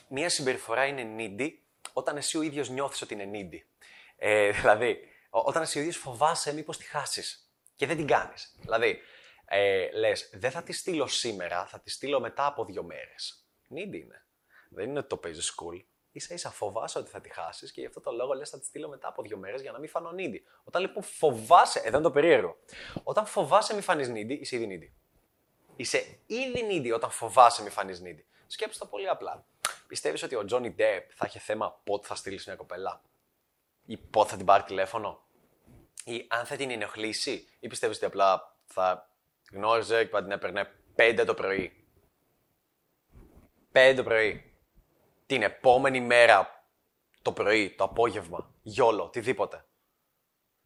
μία 0.09 0.29
συμπεριφορά 0.29 0.87
είναι 0.87 1.07
needy 1.19 1.51
όταν 1.93 2.17
εσύ 2.17 2.39
ο 2.39 2.43
ίδιος 2.43 2.69
νιώθεις 2.69 3.03
ότι 3.03 3.15
είναι 3.15 3.31
needy. 3.33 3.61
Ε, 4.17 4.51
δηλαδή, 4.51 4.99
όταν 5.31 5.63
εσύ 5.63 5.79
ο 5.79 5.81
ίδιος 5.81 5.97
φοβάσαι 5.97 6.53
μήπως 6.55 6.77
τη 6.77 6.85
χάσεις 6.85 7.51
και 7.77 7.87
δεν 7.87 7.97
την 7.97 8.07
κάνεις. 8.07 8.55
Δηλαδή, 8.61 9.01
ε, 9.49 9.91
λες, 9.93 10.31
δεν 10.33 10.51
θα 10.51 10.63
τη 10.63 10.73
στείλω 10.73 11.07
σήμερα, 11.07 11.67
θα 11.67 11.81
τη 11.81 11.91
στείλω 11.91 12.21
μετά 12.21 12.47
από 12.47 12.65
δύο 12.65 12.83
μέρες. 12.83 13.47
Needy 13.71 13.95
είναι. 13.95 14.27
Δεν 14.69 14.89
είναι 14.89 14.99
ότι 14.99 15.09
το 15.09 15.17
παίζεις 15.17 15.55
school. 15.55 15.85
σα 16.17 16.35
ίσα 16.35 16.51
φοβάσαι 16.51 16.99
ότι 16.99 17.11
θα 17.11 17.21
τη 17.21 17.33
χάσεις 17.33 17.73
και 17.73 17.81
γι' 17.81 17.87
αυτό 17.87 18.01
το 18.01 18.13
λόγο 18.13 18.33
λες 18.33 18.51
θα 18.51 18.59
τη 18.59 18.65
στείλω 18.65 18.89
μετά 18.89 19.09
από 19.09 19.23
δύο 19.23 19.37
μέρες 19.37 19.63
για 19.63 19.73
να 19.73 19.79
μην 19.79 19.89
φανώ 19.89 20.11
needy. 20.17 20.39
Όταν 20.65 20.83
λοιπόν 20.83 21.03
φοβάσαι, 21.03 21.79
εδώ 21.79 21.97
είναι 21.97 22.07
το 22.07 22.11
περίεργο. 22.11 22.57
Όταν 23.03 23.27
φοβάσαι 23.27 23.75
μη 23.75 23.81
φανείς 23.81 24.09
needy, 24.11 24.39
είσαι 24.41 24.57
ήδη 24.57 24.67
needy. 24.71 24.93
Είσαι 25.77 26.19
ήδη 26.27 26.67
needy 26.71 26.95
όταν 26.95 27.11
φοβάσαι 27.11 27.63
μη 27.63 27.71
φανείς 27.71 28.03
needy. 28.05 28.25
Σκέψτε 28.47 28.85
το 28.85 28.91
πολύ 28.91 29.09
απλά. 29.09 29.47
Πιστεύεις 29.87 30.23
ότι 30.23 30.35
ο 30.35 30.45
Johnny 30.51 30.75
Depp 30.77 31.03
θα 31.09 31.25
έχει 31.27 31.39
θέμα 31.39 31.81
πότε 31.85 32.07
θα 32.07 32.15
στείλεις 32.15 32.47
μια 32.47 32.57
κοπέλα, 32.57 33.03
ή 33.85 33.97
πότε 33.97 34.31
θα 34.31 34.37
την 34.37 34.47
πάρει 34.47 34.63
τηλέφωνο, 34.63 35.25
ή 36.05 36.27
αν 36.29 36.47
θα 36.47 36.57
την 36.57 36.71
ενοχλήσει, 36.71 37.49
ή 37.59 37.69
πιστεύεις 37.69 37.97
ότι 37.97 38.07
απλά 38.07 38.57
θα 38.65 39.11
γνώριζε 39.53 40.05
και 40.05 40.11
θα 40.11 40.23
την 40.23 40.31
έπαιρνε 40.31 40.73
5 40.97 41.23
το 41.27 41.35
πρωί. 41.35 41.87
5 43.73 43.93
το 43.97 44.03
πρωί. 44.03 44.55
Την 45.27 45.43
επόμενη 45.43 46.01
μέρα 46.01 46.65
το 47.23 47.33
πρωί, 47.33 47.71
το 47.71 47.85
απόγευμα, 47.85 48.55
γιόλο, 48.63 49.03
οτιδήποτε. 49.03 49.65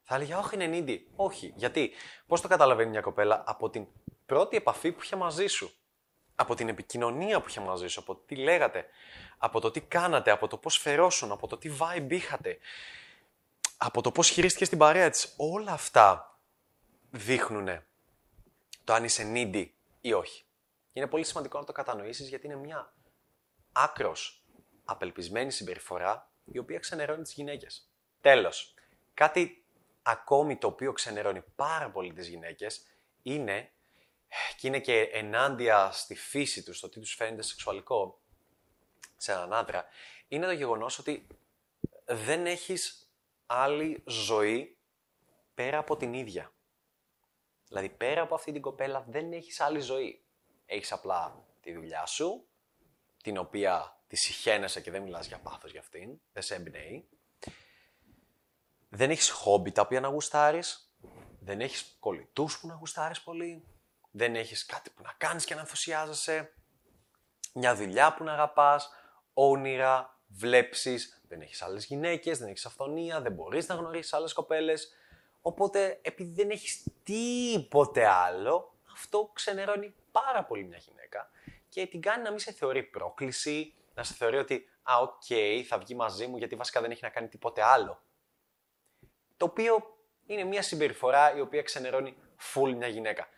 Θα 0.02 0.14
έλεγε, 0.14 0.34
Όχι, 0.34 0.54
είναι 0.54 0.66
νίντι. 0.66 1.10
Όχι. 1.16 1.52
Γιατί, 1.56 1.92
πώς 2.26 2.40
το 2.40 2.48
καταλαβαίνει 2.48 2.90
μια 2.90 3.00
κοπέλα; 3.00 3.42
Από 3.46 3.70
την 3.70 3.86
πρώτη 4.26 4.56
επαφή 4.56 4.92
που 4.92 5.02
είχε 5.02 5.16
μαζί 5.16 5.46
σου 5.46 5.74
από 6.40 6.54
την 6.54 6.68
επικοινωνία 6.68 7.40
που 7.40 7.48
είχε 7.48 7.60
μαζί 7.60 7.88
σου, 7.88 8.00
από 8.00 8.14
το 8.14 8.22
τι 8.26 8.36
λέγατε, 8.36 8.86
από 9.38 9.60
το 9.60 9.70
τι 9.70 9.80
κάνατε, 9.80 10.30
από 10.30 10.48
το 10.48 10.56
πώς 10.56 10.76
φερόσουν, 10.76 11.32
από 11.32 11.46
το 11.46 11.58
τι 11.58 11.70
vibe 11.78 12.10
είχατε, 12.10 12.58
από 13.76 14.02
το 14.02 14.12
πώς 14.12 14.28
χειρίστηκε 14.28 14.66
την 14.66 14.78
παρέα 14.78 15.10
της. 15.10 15.34
Όλα 15.36 15.72
αυτά 15.72 16.38
δείχνουν 17.10 17.68
το 18.84 18.92
αν 18.92 19.04
είσαι 19.04 19.32
needy 19.34 19.68
ή 20.00 20.12
όχι. 20.12 20.44
Είναι 20.92 21.06
πολύ 21.06 21.24
σημαντικό 21.24 21.58
να 21.58 21.64
το 21.64 21.72
κατανοήσεις 21.72 22.28
γιατί 22.28 22.46
είναι 22.46 22.56
μια 22.56 22.94
άκρος 23.72 24.44
απελπισμένη 24.84 25.50
συμπεριφορά 25.50 26.30
η 26.44 26.58
οποία 26.58 26.78
ξενερώνει 26.78 27.22
τις 27.22 27.32
γυναίκες. 27.32 27.90
Τέλος, 28.20 28.74
κάτι 29.14 29.64
ακόμη 30.02 30.56
το 30.56 30.66
οποίο 30.66 30.92
ξενερώνει 30.92 31.42
πάρα 31.56 31.90
πολύ 31.90 32.12
τις 32.12 32.28
γυναίκες 32.28 32.86
είναι 33.22 33.70
και 34.56 34.66
είναι 34.66 34.80
και 34.80 35.00
ενάντια 35.00 35.90
στη 35.90 36.14
φύση 36.14 36.62
τους, 36.62 36.76
στο 36.76 36.88
τι 36.88 37.00
τους 37.00 37.14
φαίνεται 37.14 37.42
σεξουαλικό 37.42 38.20
σε 39.16 39.32
έναν 39.32 39.54
άντρα, 39.54 39.84
είναι 40.28 40.46
το 40.46 40.52
γεγονός 40.52 40.98
ότι 40.98 41.26
δεν 42.04 42.46
έχεις 42.46 43.10
άλλη 43.46 44.02
ζωή 44.06 44.76
πέρα 45.54 45.78
από 45.78 45.96
την 45.96 46.12
ίδια. 46.14 46.52
Δηλαδή 47.70 47.88
πέρα 47.88 48.22
από 48.22 48.34
αυτή 48.34 48.52
την 48.52 48.62
κοπέλα 48.62 49.04
δεν 49.08 49.32
έχεις 49.32 49.60
άλλη 49.60 49.80
ζωή. 49.80 50.24
Έχεις 50.66 50.92
απλά 50.92 51.44
τη 51.60 51.72
δουλειά 51.74 52.06
σου, 52.06 52.44
την 53.22 53.38
οποία 53.38 54.02
τη 54.06 54.16
συχαίνεσαι 54.16 54.80
και 54.80 54.90
δεν 54.90 55.02
μιλάς 55.02 55.26
για 55.26 55.38
πάθος 55.38 55.70
για 55.70 55.80
αυτήν, 55.80 56.20
δεν 56.32 56.42
σε 56.42 56.54
εμπνέει. 56.54 57.08
Δεν 58.88 59.10
έχεις 59.10 59.30
χόμπι 59.30 59.72
τα 59.72 59.82
οποία 59.82 60.00
να 60.00 60.08
γουστάρεις, 60.08 60.94
δεν 61.40 61.60
έχεις 61.60 61.96
κολλητούς 62.00 62.60
που 62.60 62.66
να 62.66 62.74
γουστάρεις 62.74 63.22
πολύ, 63.22 63.64
δεν 64.10 64.36
έχεις 64.36 64.66
κάτι 64.66 64.90
που 64.90 65.02
να 65.02 65.14
κάνεις 65.18 65.44
και 65.44 65.54
να 65.54 65.60
ενθουσιάζεσαι, 65.60 66.54
μια 67.54 67.74
δουλειά 67.76 68.14
που 68.14 68.24
να 68.24 68.32
αγαπάς, 68.32 68.90
όνειρα, 69.32 70.20
βλέψεις, 70.26 71.22
δεν 71.28 71.40
έχεις 71.40 71.62
άλλες 71.62 71.84
γυναίκες, 71.84 72.38
δεν 72.38 72.48
έχεις 72.48 72.66
αυθονία, 72.66 73.20
δεν 73.20 73.32
μπορείς 73.32 73.66
να 73.66 73.74
γνωρίσεις 73.74 74.12
άλλες 74.12 74.32
κοπέλες. 74.32 74.94
Οπότε, 75.42 75.98
επειδή 76.02 76.32
δεν 76.32 76.50
έχεις 76.50 76.86
τίποτε 77.02 78.06
άλλο, 78.06 78.74
αυτό 78.92 79.30
ξενερώνει 79.32 79.94
πάρα 80.12 80.44
πολύ 80.44 80.64
μια 80.64 80.78
γυναίκα 80.78 81.30
και 81.68 81.86
την 81.86 82.00
κάνει 82.00 82.22
να 82.22 82.30
μην 82.30 82.38
σε 82.38 82.52
θεωρεί 82.52 82.82
πρόκληση, 82.82 83.74
να 83.94 84.02
σε 84.02 84.14
θεωρεί 84.14 84.36
ότι 84.36 84.68
«Α, 84.82 84.98
οκ, 84.98 85.24
θα 85.68 85.78
βγει 85.78 85.94
μαζί 85.94 86.26
μου 86.26 86.36
γιατί 86.36 86.56
βασικά 86.56 86.80
δεν 86.80 86.90
έχει 86.90 87.04
να 87.04 87.10
κάνει 87.10 87.28
τίποτε 87.28 87.62
άλλο». 87.62 88.02
Το 89.36 89.44
οποίο 89.44 89.96
είναι 90.26 90.44
μια 90.44 90.62
συμπεριφορά 90.62 91.36
η 91.36 91.40
οποία 91.40 91.62
ξενερώνει 91.62 92.16
full 92.54 92.74
μια 92.76 92.88
γυναίκα 92.88 93.28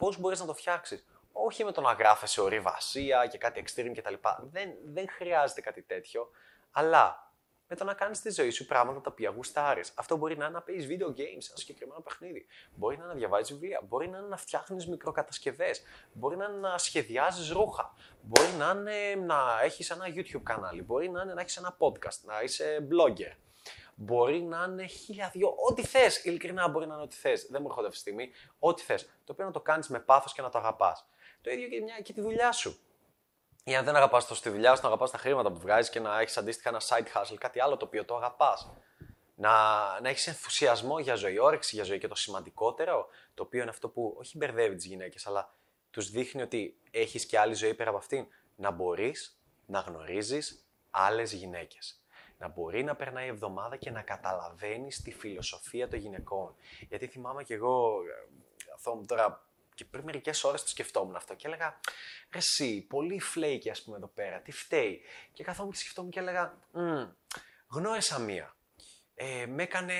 πώς 0.00 0.18
μπορείς 0.18 0.40
να 0.40 0.46
το 0.46 0.54
φτιάξεις; 0.54 1.04
Όχι 1.32 1.64
με 1.64 1.72
το 1.72 1.80
να 1.80 1.92
γράφεσαι 1.92 2.40
ορειβασία 2.40 3.26
και 3.26 3.38
κάτι 3.38 3.64
extreme 3.66 3.92
κτλ. 3.96 4.14
Δεν, 4.40 4.74
δεν 4.84 5.08
χρειάζεται 5.10 5.60
κάτι 5.60 5.82
τέτοιο. 5.82 6.30
Αλλά 6.70 7.29
με 7.70 7.76
το 7.76 7.84
να 7.84 7.94
κάνεις 7.94 8.20
τη 8.20 8.30
ζωή 8.30 8.50
σου 8.50 8.66
πράγματα 8.66 9.00
τα 9.00 9.10
οποία 9.12 9.30
γουστάρεις. 9.30 9.92
Αυτό 9.94 10.16
μπορεί 10.16 10.36
να 10.36 10.44
είναι 10.44 10.54
να 10.54 10.62
παίζεις 10.62 10.86
video 10.86 11.08
games, 11.08 11.46
ένα 11.48 11.56
συγκεκριμένο 11.56 12.00
παιχνίδι. 12.00 12.46
Μπορεί 12.74 12.96
να 12.96 13.04
είναι 13.04 13.12
να 13.12 13.18
διαβάζεις 13.18 13.52
βιβλία. 13.52 13.80
Μπορεί 13.88 14.08
να 14.08 14.18
είναι 14.18 14.26
να 14.26 14.36
φτιάχνεις 14.36 14.86
μικροκατασκευές. 14.86 15.82
Μπορεί 16.12 16.36
να 16.36 16.44
είναι 16.44 16.56
να 16.56 16.78
σχεδιάζεις 16.78 17.50
ρούχα. 17.50 17.94
Μπορεί 18.22 18.52
να 18.58 18.70
είναι 18.70 19.24
να 19.26 19.60
έχεις 19.62 19.90
ένα 19.90 20.04
YouTube 20.06 20.42
κανάλι. 20.42 20.82
Μπορεί 20.82 21.08
να 21.10 21.22
είναι 21.22 21.34
να 21.34 21.40
έχεις 21.40 21.56
ένα 21.56 21.76
podcast, 21.78 22.20
να 22.22 22.42
είσαι 22.42 22.88
blogger. 22.90 23.32
Μπορεί 23.94 24.42
να 24.42 24.66
είναι 24.68 24.86
χίλια 24.86 25.30
δυο, 25.32 25.54
ό,τι 25.68 25.86
θες. 25.86 26.24
Ειλικρινά 26.24 26.68
μπορεί 26.68 26.86
να 26.86 26.94
είναι 26.94 27.02
ό,τι 27.02 27.16
θες. 27.16 27.46
Δεν 27.50 27.60
μου 27.62 27.68
έρχονται 27.68 27.86
αυτή 27.86 28.02
τη 28.02 28.10
στιγμή. 28.10 28.30
Ό,τι 28.58 28.82
θες. 28.82 29.04
Το 29.24 29.32
οποίο 29.32 29.44
να 29.44 29.50
το 29.50 29.60
κάνεις 29.60 29.88
με 29.88 30.00
πάθος 30.00 30.32
και 30.32 30.42
να 30.42 30.48
το 30.48 30.58
αγαπάς. 30.58 31.08
Το 31.40 31.50
ίδιο 31.50 31.68
και, 31.68 31.80
μια, 31.80 32.00
και 32.00 32.12
τη 32.12 32.20
δουλειά 32.20 32.52
σου. 32.52 32.78
Ή 33.64 33.74
αν 33.74 33.84
δεν 33.84 33.96
αγαπάς 33.96 34.26
το 34.26 34.34
στη 34.34 34.50
δουλειά 34.50 34.74
σου, 34.74 34.80
να 34.82 34.88
αγαπάς 34.88 35.10
τα 35.10 35.18
χρήματα 35.18 35.52
που 35.52 35.58
βγάζεις 35.58 35.90
και 35.90 36.00
να 36.00 36.20
έχεις 36.20 36.36
αντίστοιχα 36.36 36.68
ένα 36.68 36.80
side 36.88 37.16
hustle, 37.16 37.36
κάτι 37.38 37.60
άλλο 37.60 37.76
το 37.76 37.84
οποίο 37.84 38.04
το 38.04 38.16
αγαπάς. 38.16 38.72
Να, 39.34 39.50
να 40.00 40.08
έχεις 40.08 40.26
ενθουσιασμό 40.26 40.98
για 40.98 41.14
ζωή, 41.14 41.38
όρεξη 41.38 41.74
για 41.74 41.84
ζωή. 41.84 41.98
Και 41.98 42.08
το 42.08 42.14
σημαντικότερο, 42.14 43.08
το 43.34 43.42
οποίο 43.42 43.60
είναι 43.60 43.70
αυτό 43.70 43.88
που 43.88 44.16
όχι 44.18 44.36
μπερδεύει 44.36 44.74
τις 44.74 44.84
γυναίκες, 44.84 45.26
αλλά 45.26 45.54
τους 45.90 46.10
δείχνει 46.10 46.42
ότι 46.42 46.76
έχεις 46.90 47.26
και 47.26 47.38
άλλη 47.38 47.54
ζωή 47.54 47.74
πέρα 47.74 47.88
από 47.88 47.98
αυτήν. 47.98 48.26
Να 48.56 48.70
μπορείς 48.70 49.40
να 49.66 49.80
γνωρίζεις 49.80 50.64
άλλες 50.90 51.32
γυναίκες 51.32 52.00
να 52.40 52.48
μπορεί 52.48 52.84
να 52.84 52.96
περνάει 52.96 53.26
η 53.26 53.28
εβδομάδα 53.28 53.76
και 53.76 53.90
να 53.90 54.02
καταλαβαίνεις 54.02 55.02
τη 55.02 55.12
φιλοσοφία 55.12 55.88
των 55.88 55.98
γυναικών. 55.98 56.54
Γιατί 56.88 57.06
θυμάμαι 57.06 57.44
κι 57.44 57.52
εγώ, 57.52 57.94
καθόμουν 58.70 59.06
τώρα 59.06 59.49
και 59.80 59.86
πριν 59.90 60.04
μερικές 60.04 60.44
ώρες 60.44 60.62
το 60.62 60.68
σκεφτόμουν 60.68 61.16
αυτό 61.16 61.34
και 61.34 61.46
έλεγα 61.46 61.80
Ρε 62.32 62.38
εσύ, 62.38 62.80
πολύ 62.88 63.20
φλέικη 63.20 63.70
ας 63.70 63.82
πούμε 63.82 63.96
εδώ 63.96 64.06
πέρα, 64.06 64.40
τι 64.40 64.52
φταίει. 64.52 65.02
Και 65.32 65.44
καθόμουν 65.44 65.72
και 65.72 65.78
σκεφτόμουν 65.78 66.10
και 66.10 66.18
έλεγα 66.18 66.58
Γνώρισα 67.68 68.18
μία. 68.18 68.56
ε, 69.14 69.46
με 69.46 69.62
έκανε. 69.62 69.94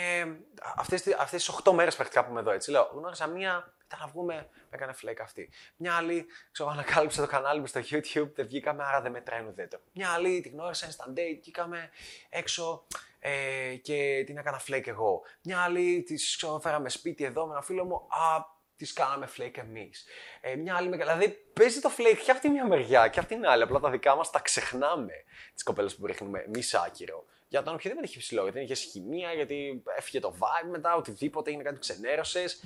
Αυτές 0.76 1.06
αυτές 1.18 1.44
τις 1.44 1.54
8 1.64 1.72
μέρες 1.72 1.96
πρακτικά 1.96 2.24
που 2.24 2.30
είμαι 2.30 2.40
εδώ, 2.40 2.50
έτσι. 2.50 2.70
Λέω, 2.70 2.90
γνώρισα 2.94 3.26
μία. 3.26 3.74
Ήταν 3.84 3.98
να 4.00 4.06
βγούμε, 4.06 4.34
με 4.52 4.68
έκανε 4.70 4.92
φλέκ 4.92 5.20
αυτή. 5.20 5.50
Μια 5.76 5.94
άλλη, 5.96 6.26
ξέρω, 6.52 6.68
ανακάλυψε 6.70 7.20
το 7.20 7.26
κανάλι 7.26 7.60
μου 7.60 7.66
στο 7.66 7.80
YouTube, 7.80 8.32
δεν 8.34 8.46
βγήκαμε, 8.46 8.84
άρα 8.84 9.00
δεν 9.00 9.10
μετράει 9.12 9.46
ουδέτερο. 9.46 9.82
Μια 9.92 10.10
άλλη, 10.10 10.40
τη 10.40 10.48
γνώρισα 10.48 10.88
instant 10.88 11.18
date, 11.18 11.38
βγήκαμε 11.40 11.90
έξω 12.28 12.86
ε, 13.18 13.74
και 13.74 14.22
την 14.26 14.36
έκανα 14.36 14.58
φλέκ 14.58 14.86
εγώ. 14.86 15.22
Μια 15.42 15.60
άλλη, 15.60 16.02
τη 16.02 16.14
φέραμε 16.60 16.88
σπίτι 16.88 17.24
εδώ 17.24 17.46
με 17.46 17.52
ένα 17.52 17.62
φίλο 17.62 17.84
μου, 17.84 17.94
α, 17.94 18.58
τι 18.84 18.92
κάναμε 18.92 19.26
φλέκ 19.26 19.56
εμείς. 19.56 20.04
Ε, 20.40 20.54
μια 20.54 20.76
άλλη, 20.76 20.96
δηλαδή 20.96 21.28
παίζει 21.52 21.80
το 21.80 21.88
φλέκ 21.88 22.22
και 22.22 22.30
αυτή 22.30 22.48
μια 22.48 22.66
μεριά 22.66 23.08
και 23.08 23.18
αυτή 23.18 23.34
την 23.34 23.46
άλλη. 23.46 23.62
Απλά 23.62 23.80
τα 23.80 23.90
δικά 23.90 24.16
μας 24.16 24.30
τα 24.30 24.40
ξεχνάμε. 24.40 25.12
Τις 25.54 25.62
κοπέλες 25.62 25.96
που 25.96 26.06
ρίχνουμε 26.06 26.38
εμείς 26.38 26.74
άκυρο. 26.74 27.24
Για 27.48 27.62
τον 27.62 27.74
οποιοδήποτε 27.74 28.06
έχει 28.06 28.18
ψηλό, 28.18 28.42
γιατί 28.42 28.58
δεν 28.58 28.66
είχε 28.68 28.74
χημεία, 28.74 29.32
γιατί 29.32 29.82
έφυγε 29.96 30.20
το 30.20 30.34
vibe 30.38 30.70
μετά, 30.70 30.94
οτιδήποτε, 30.94 31.50
είναι 31.50 31.62
κάτι 31.62 31.74
που 31.74 31.80
ξενέρωσες. 31.80 32.62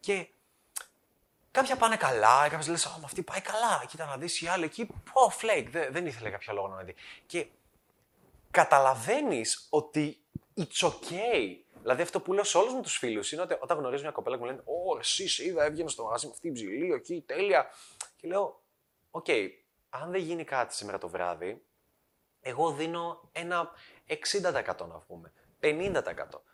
Και 0.00 0.26
κάποια 1.50 1.76
πάνε 1.76 1.96
καλά, 1.96 2.48
κάποιες 2.48 2.68
λες: 2.68 2.86
Ω, 2.86 3.00
αυτή 3.04 3.22
πάει 3.22 3.40
καλά. 3.40 3.84
Κοίτα 3.88 4.04
να 4.06 4.16
δεις 4.16 4.40
η 4.40 4.46
άλλη 4.46 4.64
εκεί, 4.64 4.86
πω, 5.12 5.30
φλέκ, 5.30 5.70
δεν, 5.70 5.92
δεν 5.92 6.06
ήθελε 6.06 6.30
κάποιο 6.30 6.52
λόγο 6.52 6.68
να 6.68 6.82
δει. 6.82 6.94
Και 7.26 7.46
καταλαβαίνεις 8.50 9.66
ότι 9.70 10.18
it's 10.56 10.88
okay 10.88 11.56
Δηλαδή 11.86 12.04
αυτό 12.04 12.20
που 12.20 12.32
λέω 12.32 12.44
σε 12.44 12.58
όλους 12.58 12.72
μου 12.72 12.80
τους 12.80 12.96
φίλους 12.96 13.32
είναι 13.32 13.42
ότι 13.42 13.56
όταν 13.60 13.78
γνωρίζω 13.78 14.02
μια 14.02 14.10
κοπέλα 14.10 14.36
και 14.36 14.42
μου 14.42 14.48
λένε 14.48 14.62
Ω, 14.64 14.98
εσύ 14.98 15.28
σε 15.28 15.44
είδα, 15.44 15.64
έβγαινε 15.64 15.88
στο 15.88 16.04
μαγαζί 16.04 16.26
με 16.26 16.32
αυτή 16.32 16.44
την 16.44 16.52
ψηλή, 16.52 16.92
εκεί, 16.92 17.22
τέλεια. 17.26 17.70
Και 18.16 18.28
λέω, 18.28 18.62
OK, 19.10 19.24
okay, 19.28 19.48
αν 19.88 20.10
δεν 20.10 20.20
γίνει 20.20 20.44
κάτι 20.44 20.74
σήμερα 20.74 20.98
το 20.98 21.08
βράδυ, 21.08 21.64
εγώ 22.40 22.72
δίνω 22.72 23.28
ένα 23.32 23.70
60% 24.06 24.86
να 24.88 24.98
βγούμε. 24.98 25.32
50%. 25.60 26.02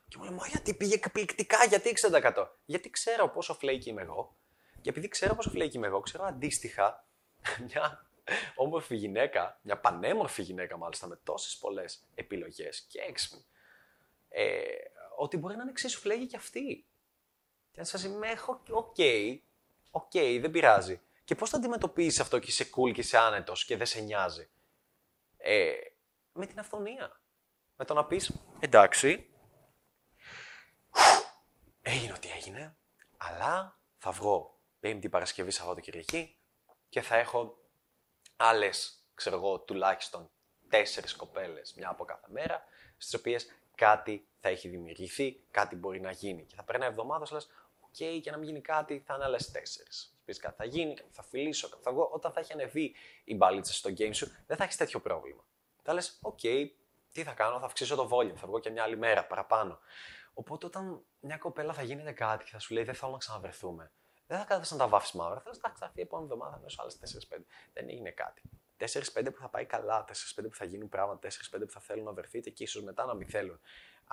Και 0.08 0.16
μου 0.18 0.24
λέει, 0.24 0.34
Μα 0.34 0.46
γιατί 0.46 0.74
πήγε 0.74 0.94
εκπληκτικά, 0.94 1.64
γιατί 1.64 1.94
60%. 2.34 2.46
Γιατί 2.64 2.90
ξέρω 2.90 3.28
πόσο 3.28 3.54
flaky 3.54 3.90
είμαι 3.90 4.02
εγώ. 4.02 4.36
Και 4.80 4.90
επειδή 4.90 5.08
ξέρω 5.08 5.34
πόσο 5.34 5.50
flaky 5.50 5.76
είμαι 5.76 5.86
εγώ, 5.86 6.00
ξέρω 6.00 6.24
αντίστοιχα 6.24 7.06
μια 7.66 8.06
όμορφη 8.54 8.96
γυναίκα, 8.96 9.58
μια 9.62 9.78
πανέμορφη 9.78 10.42
γυναίκα 10.42 10.76
μάλιστα, 10.76 11.06
με 11.06 11.20
τόσες 11.24 11.56
πολλές 11.56 12.04
επιλογές 12.14 12.80
και 12.88 13.00
έξυπνη. 13.00 13.44
Ε, 14.28 14.62
ότι 15.22 15.36
μπορεί 15.36 15.56
να 15.56 15.62
είναι 15.62 15.70
εξίσου 15.70 16.00
flaky 16.00 16.26
και 16.26 16.36
αυτή. 16.36 16.86
Και 17.70 17.80
αν 17.80 17.86
σας 17.86 18.04
είμαι, 18.04 18.28
έχω, 18.28 18.62
OK, 18.70 18.96
OK, 19.90 20.10
δεν 20.12 20.50
πειράζει. 20.50 21.00
Και 21.24 21.34
πώς 21.34 21.50
θα 21.50 21.56
αντιμετωπίσει 21.56 22.20
αυτό 22.20 22.38
και 22.38 22.50
είσαι 22.50 22.70
cool 22.76 22.92
και 22.92 23.00
είσαι 23.00 23.18
άνετος 23.18 23.64
και 23.64 23.76
δεν 23.76 23.86
σε 23.86 24.00
νοιάζει; 24.00 24.50
Ε, 25.36 25.72
με 26.32 26.46
την 26.46 26.58
αφθονία. 26.58 27.20
Με 27.76 27.84
το 27.84 27.94
να 27.94 28.04
πεις, 28.04 28.32
εντάξει, 28.60 29.30
έγινε 31.82 32.12
ό,τι 32.12 32.30
έγινε, 32.30 32.76
αλλά 33.16 33.80
θα 33.98 34.10
βγω 34.10 34.60
Πέμπτη 34.80 35.08
Παρασκευή 35.08 35.50
Σαββατοκυριακή 35.50 36.36
και 36.88 37.00
θα 37.00 37.16
έχω 37.16 37.58
άλλες, 38.36 39.06
ξέρω 39.14 39.36
εγώ, 39.36 39.60
τουλάχιστον 39.60 40.30
τέσσερις 40.68 41.16
κοπέλες, 41.16 41.74
μια 41.74 41.88
από 41.88 42.04
κάθε 42.04 42.26
μέρα, 42.30 42.64
στις 42.96 43.14
οποίες 43.14 43.46
κάτι 43.74 44.26
θα 44.42 44.48
έχει 44.48 44.68
δημιουργηθεί, 44.68 45.40
κάτι 45.50 45.76
μπορεί 45.76 46.00
να 46.00 46.10
γίνει. 46.10 46.44
Και 46.44 46.54
θα 46.54 46.62
περνάει 46.62 46.88
εβδομάδα, 46.88 47.26
λες, 47.32 47.48
OK, 47.80 48.20
και 48.22 48.30
να 48.30 48.36
μην 48.36 48.48
γίνει 48.48 48.60
κάτι, 48.60 49.02
θα 49.06 49.14
είναι 49.14 49.24
άλλες 49.24 49.50
τέσσερις. 49.50 50.16
Πεις 50.24 50.38
κάτι 50.38 50.56
θα 50.56 50.64
γίνει, 50.64 50.94
κάτι 50.94 51.10
θα 51.12 51.22
φιλήσω, 51.22 51.68
κάτι 51.68 51.82
θα 51.82 51.92
βγω. 51.92 52.08
Όταν 52.12 52.32
θα 52.32 52.40
έχει 52.40 52.52
ανεβεί 52.52 52.94
η 53.24 53.34
μπαλίτσα 53.34 53.72
στο 53.72 53.90
game 53.98 54.14
σου, 54.14 54.26
δεν 54.46 54.56
θα 54.56 54.64
έχεις 54.64 54.76
τέτοιο 54.76 55.00
πρόβλημα. 55.00 55.44
Θα 55.82 55.92
λες, 55.92 56.18
OK, 56.22 56.70
τι 57.12 57.22
θα 57.22 57.32
κάνω, 57.32 57.58
θα 57.58 57.64
αυξήσω 57.64 57.96
το 57.96 58.08
volume, 58.12 58.34
θα 58.34 58.46
βγω 58.46 58.58
και 58.58 58.70
μια 58.70 58.82
άλλη 58.82 58.96
μέρα 58.96 59.24
παραπάνω. 59.26 59.78
Οπότε 60.34 60.66
όταν 60.66 61.04
μια 61.20 61.36
κοπέλα 61.36 61.72
θα 61.72 61.82
γίνεται 61.82 62.12
κάτι 62.12 62.44
και 62.44 62.50
θα 62.50 62.58
σου 62.58 62.74
λέει 62.74 62.84
Δεν 62.84 62.94
θέλω 62.94 63.12
να 63.12 63.18
ξαναβρεθούμε, 63.18 63.92
δεν 64.26 64.38
θα 64.38 64.44
κάθεσαι 64.44 64.74
να 64.74 64.80
τα 64.80 64.88
βάφει 64.88 65.16
μαύρα. 65.16 65.40
Θα 65.40 65.50
εντάξει, 65.54 65.78
θα 65.78 65.84
έρθει 65.84 65.98
η 65.98 66.02
επόμενη 66.02 66.28
εβδομάδα 66.32 66.58
μέσω 66.62 66.82
άλλες 66.82 66.98
4-5. 67.34 67.44
Δεν 67.72 67.88
έγινε 67.88 68.10
κάτι. 68.10 68.42
4-5 68.78 69.32
που 69.32 69.40
θα 69.40 69.48
πάει 69.48 69.64
καλά, 69.64 70.04
4-5 70.04 70.48
που 70.48 70.54
θα 70.54 70.64
γίνουν 70.64 70.88
πράγματα, 70.88 71.28
4-5 71.28 71.64
που 71.66 71.70
θα 71.70 71.80
θέλουν 71.80 72.04
να 72.04 72.12
βρεθείτε 72.12 72.50
και 72.50 72.62
ίσως 72.62 72.82
μετά 72.82 73.04
να 73.04 73.14
μην 73.14 73.28
θέλουν. 73.28 73.60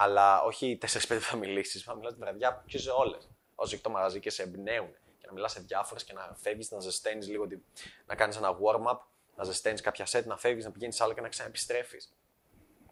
Αλλά 0.01 0.41
όχι 0.41 0.77
4-5 0.81 0.87
που 1.07 1.21
θα 1.21 1.35
μιλήσεις. 1.35 1.83
Θα 1.83 1.95
μιλά 1.95 2.13
τη 2.13 2.19
βραδιά 2.19 2.55
που 2.55 2.63
ξέρει 2.67 2.87
όλες. 2.87 3.29
Όσο 3.55 3.73
έχει 3.73 3.83
το 3.83 3.89
μαγαζί 3.89 4.19
και 4.19 4.29
σε 4.29 4.43
εμπνέουν. 4.43 4.91
Και 5.17 5.25
να 5.25 5.33
μιλάς 5.33 5.51
σε 5.51 5.59
διάφορες 5.59 6.03
και 6.03 6.13
να 6.13 6.35
φεύγεις, 6.41 6.71
να 6.71 6.79
ζεσταίνεις 6.79 7.27
λίγο, 7.27 7.47
να 8.05 8.15
κάνεις 8.15 8.35
ένα 8.37 8.57
warm-up, 8.61 8.97
να 9.35 9.43
ζεσταίνεις 9.43 9.81
κάποια 9.81 10.05
set, 10.11 10.23
να 10.25 10.37
φεύγεις, 10.37 10.65
να 10.65 10.71
πηγαίνεις 10.71 11.01
άλλο 11.01 11.13
και 11.13 11.21
να 11.21 11.29
ξαναεπιστρέφεις. 11.29 12.13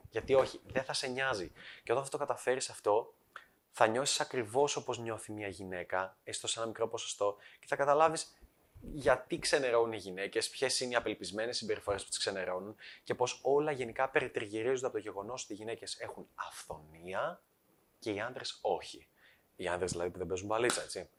Γιατί 0.10 0.34
όχι, 0.34 0.62
δεν 0.66 0.84
θα 0.84 0.94
σε 0.94 1.08
νοιάζει. 1.08 1.52
Και 1.84 1.92
όταν 1.92 2.04
θα 2.04 2.10
το 2.10 2.18
καταφέρεις 2.18 2.70
αυτό, 2.70 3.14
θα 3.72 3.88
νιώσεις 3.88 4.20
ακριβώς 4.20 4.76
όπως 4.76 5.00
νιώθει 5.00 5.32
μια 5.32 5.48
γυναίκα, 5.48 6.18
έστω 6.24 6.48
σε 6.48 6.60
ένα 6.60 6.68
μικρό 6.68 6.88
ποσοστό, 6.88 7.36
και 7.60 7.68
θα 7.68 7.76
καταλάβεις 7.76 8.38
γιατί 8.82 9.40
ξενερώνουν 9.40 9.94
οι 9.94 9.98
γυναίκες, 9.98 10.50
ποιες 10.50 10.80
είναι 10.80 10.92
οι 10.92 10.96
απελπισμένες 10.96 11.58
συμπεριφορές 11.58 12.04
που 12.04 12.10
τις 12.10 12.18
ξενερώνουν 12.18 12.76
και 13.04 13.16
πω 13.16 13.28
όλα 13.42 13.72
γενικά 13.72 14.10
περιτριγυρίζονται 14.10 14.86
από 14.86 14.96
το 14.96 15.02
γεγονός 15.02 15.44
ότι 15.44 15.54
οι 15.54 15.56
γυναίκες 15.56 16.00
έχουν 16.00 16.28
αυθονία 16.36 17.42
και 18.00 18.12
οι 18.12 18.20
άντρες 18.20 18.60
όχι. 18.62 19.08
Οι 19.56 19.68
άντρες 19.68 19.92
δηλαδή 19.92 20.10
που 20.10 20.18
δεν 20.18 20.28
παίζουν 20.28 20.48
μπαλίτσα, 20.48 20.82
έτσι. 20.82 21.10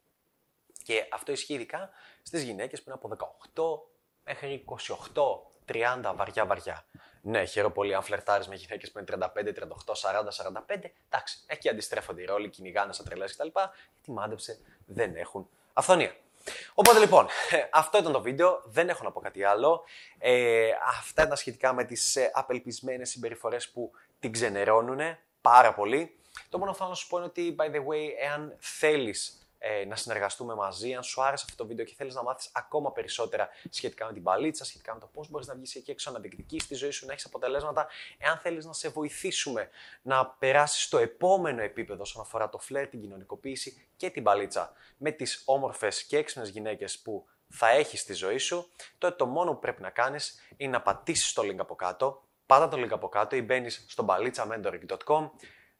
Και 0.82 1.08
αυτό 1.10 1.32
ισχύει 1.32 1.54
ειδικά 1.54 1.90
στις 2.22 2.42
γυναίκες 2.42 2.82
που 2.82 2.90
είναι 2.90 2.98
από 3.02 3.36
18 3.54 4.24
μέχρι 4.24 4.64
28, 5.14 6.02
30 6.04 6.12
βαριά 6.16 6.46
βαριά. 6.46 6.84
Ναι, 7.22 7.44
χαίρομαι 7.44 7.74
πολύ 7.74 7.94
αν 7.94 8.02
φλερτάρεις 8.02 8.48
με 8.48 8.54
γυναίκες 8.54 8.90
που 8.90 8.98
είναι 8.98 9.06
35, 9.34 9.52
38, 9.52 9.94
40, 9.94 10.30
45. 10.30 10.92
Εντάξει, 11.08 11.38
εκεί 11.46 11.68
αντιστρέφονται 11.68 12.22
οι 12.22 12.24
ρόλοι, 12.24 12.48
κυνηγάνε 12.48 12.92
σαν 12.92 13.04
τρελές 13.04 13.36
κτλ. 13.36 13.48
Γιατί 13.94 14.10
μάντεψε, 14.10 14.58
δεν 14.86 15.16
έχουν 15.16 15.48
αυθονία. 15.72 16.16
Οπότε 16.74 16.98
λοιπόν, 16.98 17.26
αυτό 17.70 17.98
ήταν 17.98 18.12
το 18.12 18.20
βίντεο, 18.20 18.62
δεν 18.64 18.88
έχω 18.88 19.04
να 19.04 19.10
πω 19.10 19.20
κάτι 19.20 19.44
άλλο. 19.44 19.84
Ε, 20.18 20.70
αυτά 20.98 21.22
ήταν 21.22 21.36
σχετικά 21.36 21.72
με 21.72 21.84
τις 21.84 22.16
ε, 22.16 22.30
απελπισμένες 22.34 23.10
συμπεριφορές 23.10 23.68
που 23.68 23.90
την 24.20 24.32
ξενερώνουν 24.32 25.00
πάρα 25.40 25.74
πολύ. 25.74 26.18
Το 26.48 26.58
μόνο 26.58 26.70
που 26.70 26.76
θέλω 26.76 26.88
να 26.88 26.94
σου 26.94 27.06
πω 27.08 27.16
είναι 27.16 27.26
ότι, 27.26 27.56
by 27.58 27.64
the 27.64 27.78
way, 27.78 28.08
εάν 28.22 28.56
θέλεις 28.58 29.37
ε, 29.58 29.84
να 29.84 29.96
συνεργαστούμε 29.96 30.54
μαζί. 30.54 30.94
Αν 30.94 31.02
σου 31.02 31.22
άρεσε 31.22 31.44
αυτό 31.48 31.62
το 31.62 31.68
βίντεο 31.68 31.84
και 31.84 31.94
θέλεις 31.96 32.14
να 32.14 32.22
μάθεις 32.22 32.50
ακόμα 32.52 32.92
περισσότερα 32.92 33.48
σχετικά 33.70 34.06
με 34.06 34.12
την 34.12 34.22
παλίτσα, 34.22 34.64
σχετικά 34.64 34.94
με 34.94 35.00
το 35.00 35.06
πώς 35.06 35.30
μπορείς 35.30 35.46
να 35.46 35.54
βγεις 35.54 35.74
εκεί 35.74 35.90
έξω 35.90 36.10
να 36.10 36.18
διεκδικήσει 36.18 36.68
τη 36.68 36.74
ζωή 36.74 36.90
σου, 36.90 37.06
να 37.06 37.12
έχεις 37.12 37.24
αποτελέσματα, 37.24 37.88
εάν 38.18 38.38
θέλεις 38.38 38.64
να 38.64 38.72
σε 38.72 38.88
βοηθήσουμε 38.88 39.68
να 40.02 40.26
περάσεις 40.26 40.82
στο 40.82 40.98
επόμενο 40.98 41.62
επίπεδο 41.62 42.02
όσον 42.02 42.22
αφορά 42.22 42.48
το 42.48 42.58
φλερ, 42.58 42.88
την 42.88 43.00
κοινωνικοποίηση 43.00 43.88
και 43.96 44.10
την 44.10 44.22
παλίτσα 44.22 44.72
με 44.96 45.10
τις 45.10 45.42
όμορφες 45.44 46.04
και 46.04 46.16
έξυπνες 46.16 46.48
γυναίκες 46.48 46.98
που 46.98 47.26
θα 47.48 47.68
έχεις 47.68 48.00
στη 48.00 48.12
ζωή 48.12 48.38
σου, 48.38 48.70
τότε 48.98 49.16
το 49.16 49.26
μόνο 49.26 49.52
που 49.52 49.58
πρέπει 49.58 49.82
να 49.82 49.90
κάνεις 49.90 50.40
είναι 50.56 50.70
να 50.70 50.82
πατήσεις 50.82 51.32
το 51.32 51.42
link 51.42 51.56
από 51.58 51.74
κάτω, 51.74 52.22
πάτα 52.46 52.68
το 52.68 52.82
link 52.82 52.90
από 52.90 53.08
κάτω 53.08 53.36
ή 53.36 53.42
μπαίνεις 53.42 53.84
στο 53.88 54.06
balitza.mentoring.com, 54.08 55.30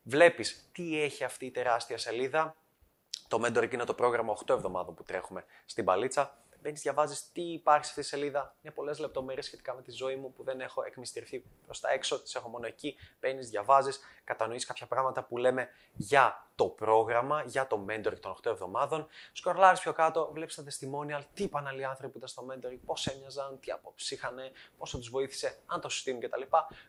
βλέπεις 0.03 0.69
τι 0.73 1.03
έχει 1.03 1.25
αυτή 1.25 1.47
η 1.47 1.51
τεράστια 1.51 1.99
σελίδα, 1.99 2.57
το 3.29 3.41
Mentoring 3.45 3.73
είναι 3.73 3.85
το 3.85 3.95
πρόγραμμα 3.95 4.37
8 4.47 4.55
εβδομάδων 4.55 4.95
που 4.95 5.03
τρέχουμε 5.03 5.45
στην 5.65 5.85
παλίτσα. 5.85 6.39
Μπαίνεις, 6.63 6.81
διαβάζεις 6.83 7.33
τι 7.33 7.43
υπάρχει 7.43 7.85
σε 7.85 7.91
αυτή 7.91 8.03
τη 8.03 8.09
σελίδα. 8.09 8.55
Είναι 8.63 8.73
πολλές 8.73 8.99
λεπτομέρειες 8.99 9.47
σχετικά 9.47 9.75
με 9.75 9.83
τη 9.83 9.91
ζωή 9.91 10.17
μου 10.17 10.33
που 10.33 10.43
δεν 10.43 10.61
έχω 10.61 10.83
εκμυστηρθεί 10.83 11.45
προς 11.65 11.81
τα 11.81 11.91
έξω, 11.91 12.23
τις 12.23 12.35
έχω 12.35 12.49
μόνο 12.49 12.67
εκεί. 12.67 12.97
Μπαίνεις, 13.21 13.51
διαβάζεις, 13.51 14.01
κατανοείς 14.25 14.67
κάποια 14.67 14.87
πράγματα 14.87 15.23
που 15.23 15.37
λέμε 15.37 15.69
για 15.93 16.47
το 16.55 16.65
πρόγραμμα, 16.65 17.43
για 17.43 17.67
το 17.67 17.85
mentoring 17.89 18.19
των 18.21 18.31
8 18.31 18.51
εβδομάδων. 18.51 19.07
Σκορλάρεις 19.33 19.81
πιο 19.81 19.93
κάτω, 19.93 20.31
βλέπεις 20.33 20.55
τα 20.55 20.65
testimonial, 20.65 21.23
τι 21.35 21.43
είπαν 21.43 21.67
άλλοι 21.67 21.85
άνθρωποι 21.85 22.13
που 22.13 22.19
ήταν 22.19 22.29
στο 22.29 22.47
mentoring, 22.51 22.79
πώς 22.85 23.07
έμοιαζαν, 23.07 23.59
τι 23.61 23.71
απόψει 23.71 24.15
είχαν, 24.15 24.39
πόσο 24.79 24.99
τους 24.99 25.09
βοήθησε, 25.09 25.59
αν 25.67 25.81
το 25.81 25.89
συστήνουν 25.89 26.21
κτλ. 26.21 26.43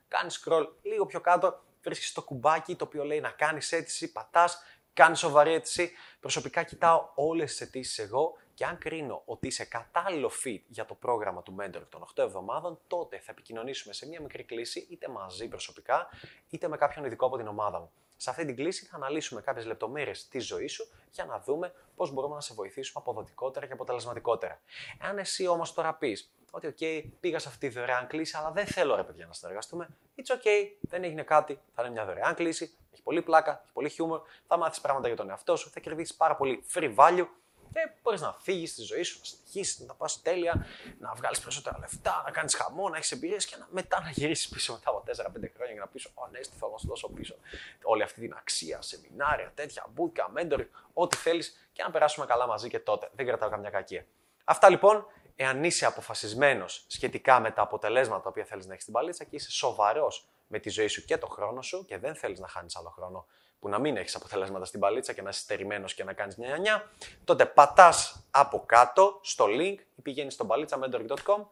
Κάνεις 0.08 0.44
scroll 0.46 0.68
λίγο 0.82 1.06
πιο 1.06 1.22
κάτω, 1.22 1.60
βρίσκεις 1.82 2.12
το 2.12 2.22
κουμπάκι 2.22 2.76
το 2.76 2.84
οποίο 2.84 3.04
λέει 3.04 3.20
να 3.20 3.30
κάνεις 3.30 3.72
αίτηση, 3.72 4.12
πατάς, 4.12 4.64
κάνει 5.00 5.16
σοβαρή 5.16 5.54
αίτηση. 5.54 5.92
Προσωπικά 6.20 6.64
κοιτάω 6.64 7.10
όλες 7.16 7.52
τις 7.52 7.62
αιτήσεις 7.62 8.00
εγώ 8.00 8.38
και 8.54 8.66
αν 8.66 8.78
κρίνω 8.78 9.22
ότι 9.26 9.48
είσαι 9.48 9.66
κατάλληλο 9.66 10.32
fit 10.44 10.60
για 10.68 10.86
το 10.86 10.94
πρόγραμμα 10.94 11.44
του 11.44 11.56
Mentor 11.60 11.82
των 11.90 12.06
8 12.16 12.24
εβδομάδων, 12.24 12.80
τότε 12.88 13.20
θα 13.20 13.32
επικοινωνήσουμε 13.32 13.94
σε 13.94 14.08
μια 14.08 14.22
μικρή 14.22 14.44
κλίση, 14.44 14.88
είτε 14.90 15.08
μαζί 15.10 15.48
προσωπικά, 15.48 16.10
είτε 16.50 16.68
με 16.68 16.78
κάποιον 16.78 17.06
ειδικό 17.06 17.26
από 17.26 17.38
την 17.38 17.48
ομάδα 17.48 17.80
μου. 17.80 17.92
Σε 18.18 18.30
αυτή 18.30 18.46
την 18.46 18.56
κλίση 18.56 18.86
θα 18.86 18.96
αναλύσουμε 18.96 19.42
κάποιες 19.42 19.66
λεπτομέρειες 19.66 20.28
της 20.28 20.46
ζωής 20.46 20.72
σου 20.74 20.88
για 21.12 21.26
να 21.26 21.40
δούμε 21.40 21.74
πώς 21.96 22.12
μπορούμε 22.12 22.36
να 22.36 22.42
σε 22.42 22.54
βοηθήσουμε 22.54 23.04
αποδοτικότερα 23.06 23.66
και 23.66 23.74
αποτελεσματικότερα. 23.74 24.62
Εάν 25.02 25.18
εσύ 25.18 25.48
όμως 25.48 25.74
τώρα 25.74 25.94
πεις 25.94 26.32
ότι, 26.52 26.74
OK, 26.80 27.10
πήγα 27.20 27.40
σε 27.40 27.48
αυτή 27.48 27.68
τη 27.68 27.80
δωρεάν 27.80 28.08
κλίση, 28.08 28.38
αλλά 28.38 28.52
δεν 28.52 28.66
θέλω 28.66 28.96
ρε 28.96 29.04
παιδιά 29.04 29.26
να 29.26 29.34
συνεργαστούμε, 29.34 29.88
it's 30.16 30.36
OK, 30.36 30.48
δεν 30.82 31.04
έγινε 31.04 31.24
κάτι, 31.24 31.60
θα 31.76 31.82
είναι 31.82 31.92
μια 31.92 32.06
δωρεάν 32.06 32.34
κλίση, 32.36 32.74
έχει 32.92 33.02
πολύ 33.04 33.22
πλάκα, 33.22 33.62
έχει 33.64 33.74
πολύ 33.74 33.90
χιούμορ, 33.90 34.22
θα 34.48 34.58
μάθεις 34.58 34.82
πράγματα 34.82 35.08
για 35.08 35.18
τον 35.18 35.30
εαυτό 35.30 35.56
σου, 35.56 35.70
θα 35.70 35.80
κερδίσεις 35.80 36.16
πάρα 36.16 36.36
πολύ 36.36 36.64
free 36.74 36.96
value 36.96 37.28
Και 37.74 37.92
μπορείς 38.02 38.22
να 38.22 38.34
φύγεις 38.34 38.72
στη 38.72 38.82
ζωή 38.82 39.04
σου, 39.04 39.20
να 39.20 39.26
συνεχίσεις, 39.26 39.80
να 39.80 39.86
τα 39.86 39.94
πας 39.94 40.22
τέλεια, 40.22 40.66
να 41.00 41.14
βγάλεις 41.14 41.40
περισσότερα 41.40 41.78
λεφτά, 41.80 42.22
να 42.26 42.32
κάνεις 42.32 42.56
χαμό, 42.56 42.90
να 42.90 42.98
έχεις 42.98 43.12
εμπειρίες 43.12 43.46
και 43.46 43.56
να, 43.60 43.68
μετά 43.72 44.02
να 44.02 44.10
γυρίσεις 44.10 44.50
πίσω 44.50 44.74
μετά 44.74 44.90
από 44.90 45.04
4-5 45.08 45.14
χρόνια 45.56 45.74
και 45.74 45.80
να 45.80 45.88
πεις: 45.88 46.06
Ω, 46.14 46.28
ναι, 46.32 46.40
τι 46.40 46.50
θέλω 46.60 46.72
να 46.72 46.78
σου 46.78 46.88
δώσω 46.88 47.10
πίσω. 47.10 47.36
Όλη 47.84 48.04
αυτή 48.04 48.20
την 48.20 48.34
αξία, 48.38 48.82
σεμινάρια, 48.82 49.52
τέτοια, 49.56 49.86
μπούτκα, 49.94 50.32
mentoring, 50.36 50.68
ό,τι 50.94 51.16
θέλεις 51.16 51.70
και 51.74 51.84
να 51.84 51.92
περάσουμε 51.92 52.26
καλά 52.26 52.48
μαζί 52.48 52.70
και 52.70 52.80
τότε. 52.80 53.10
Δεν 53.16 53.26
κρατάω 53.26 53.50
καμιά 53.50 53.70
κακία. 53.70 54.06
Αυτά 54.44 54.70
λοιπόν, 54.70 55.06
εάν 55.42 55.64
είσαι 55.64 55.86
αποφασισμένος 55.86 56.84
σχετικά 56.88 57.40
με 57.40 57.52
τα 57.52 57.62
αποτελέσματα 57.62 58.22
τα 58.22 58.30
οποία 58.30 58.44
θέλεις 58.44 58.66
να 58.66 58.72
έχεις 58.72 58.84
στην 58.84 58.94
παλίτσα 58.94 59.24
και 59.24 59.36
είσαι 59.36 59.52
σοβαρός 59.52 60.28
με 60.48 60.60
τη 60.60 60.70
ζωή 60.70 60.88
σου 60.88 61.06
και 61.06 61.18
το 61.18 61.28
χρόνο 61.28 61.62
σου 61.62 61.86
και 61.86 61.98
δεν 61.98 62.16
θέλεις 62.16 62.40
να 62.40 62.48
χάνεις 62.48 62.76
άλλο 62.76 62.90
χρόνο 62.90 63.26
που 63.60 63.70
να 63.70 63.80
μην 63.80 63.98
έχεις 63.98 64.16
αποτελέσματα 64.16 64.66
στην 64.66 64.80
παλίτσα 64.80 65.14
και 65.14 65.22
να 65.22 65.30
είσαι 65.30 65.40
στερημένος 65.40 65.94
και 65.94 66.04
να 66.04 66.14
κάνεις 66.14 66.36
μια 66.36 66.58
νιά, 66.58 66.92
τότε 67.24 67.46
πατάς 67.46 68.28
από 68.32 68.64
κάτω 68.66 69.20
στο 69.24 69.46
link 69.46 69.76
ή 69.96 70.02
πηγαίνεις 70.02 70.34
στο 70.34 70.48
balitsa.mentoring.com. 70.50 71.46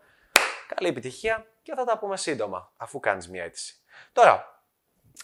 Καλή 0.76 0.89
επιτυχία 0.89 1.45
και 1.62 1.73
θα 1.76 1.84
τα 1.84 1.97
πούμε 1.97 2.17
σύντομα 2.17 2.71
αφού 2.78 3.00
κάνεις 3.00 3.30
μια 3.30 3.43
αίτηση. 3.43 3.76
Τώρα, 4.12 4.63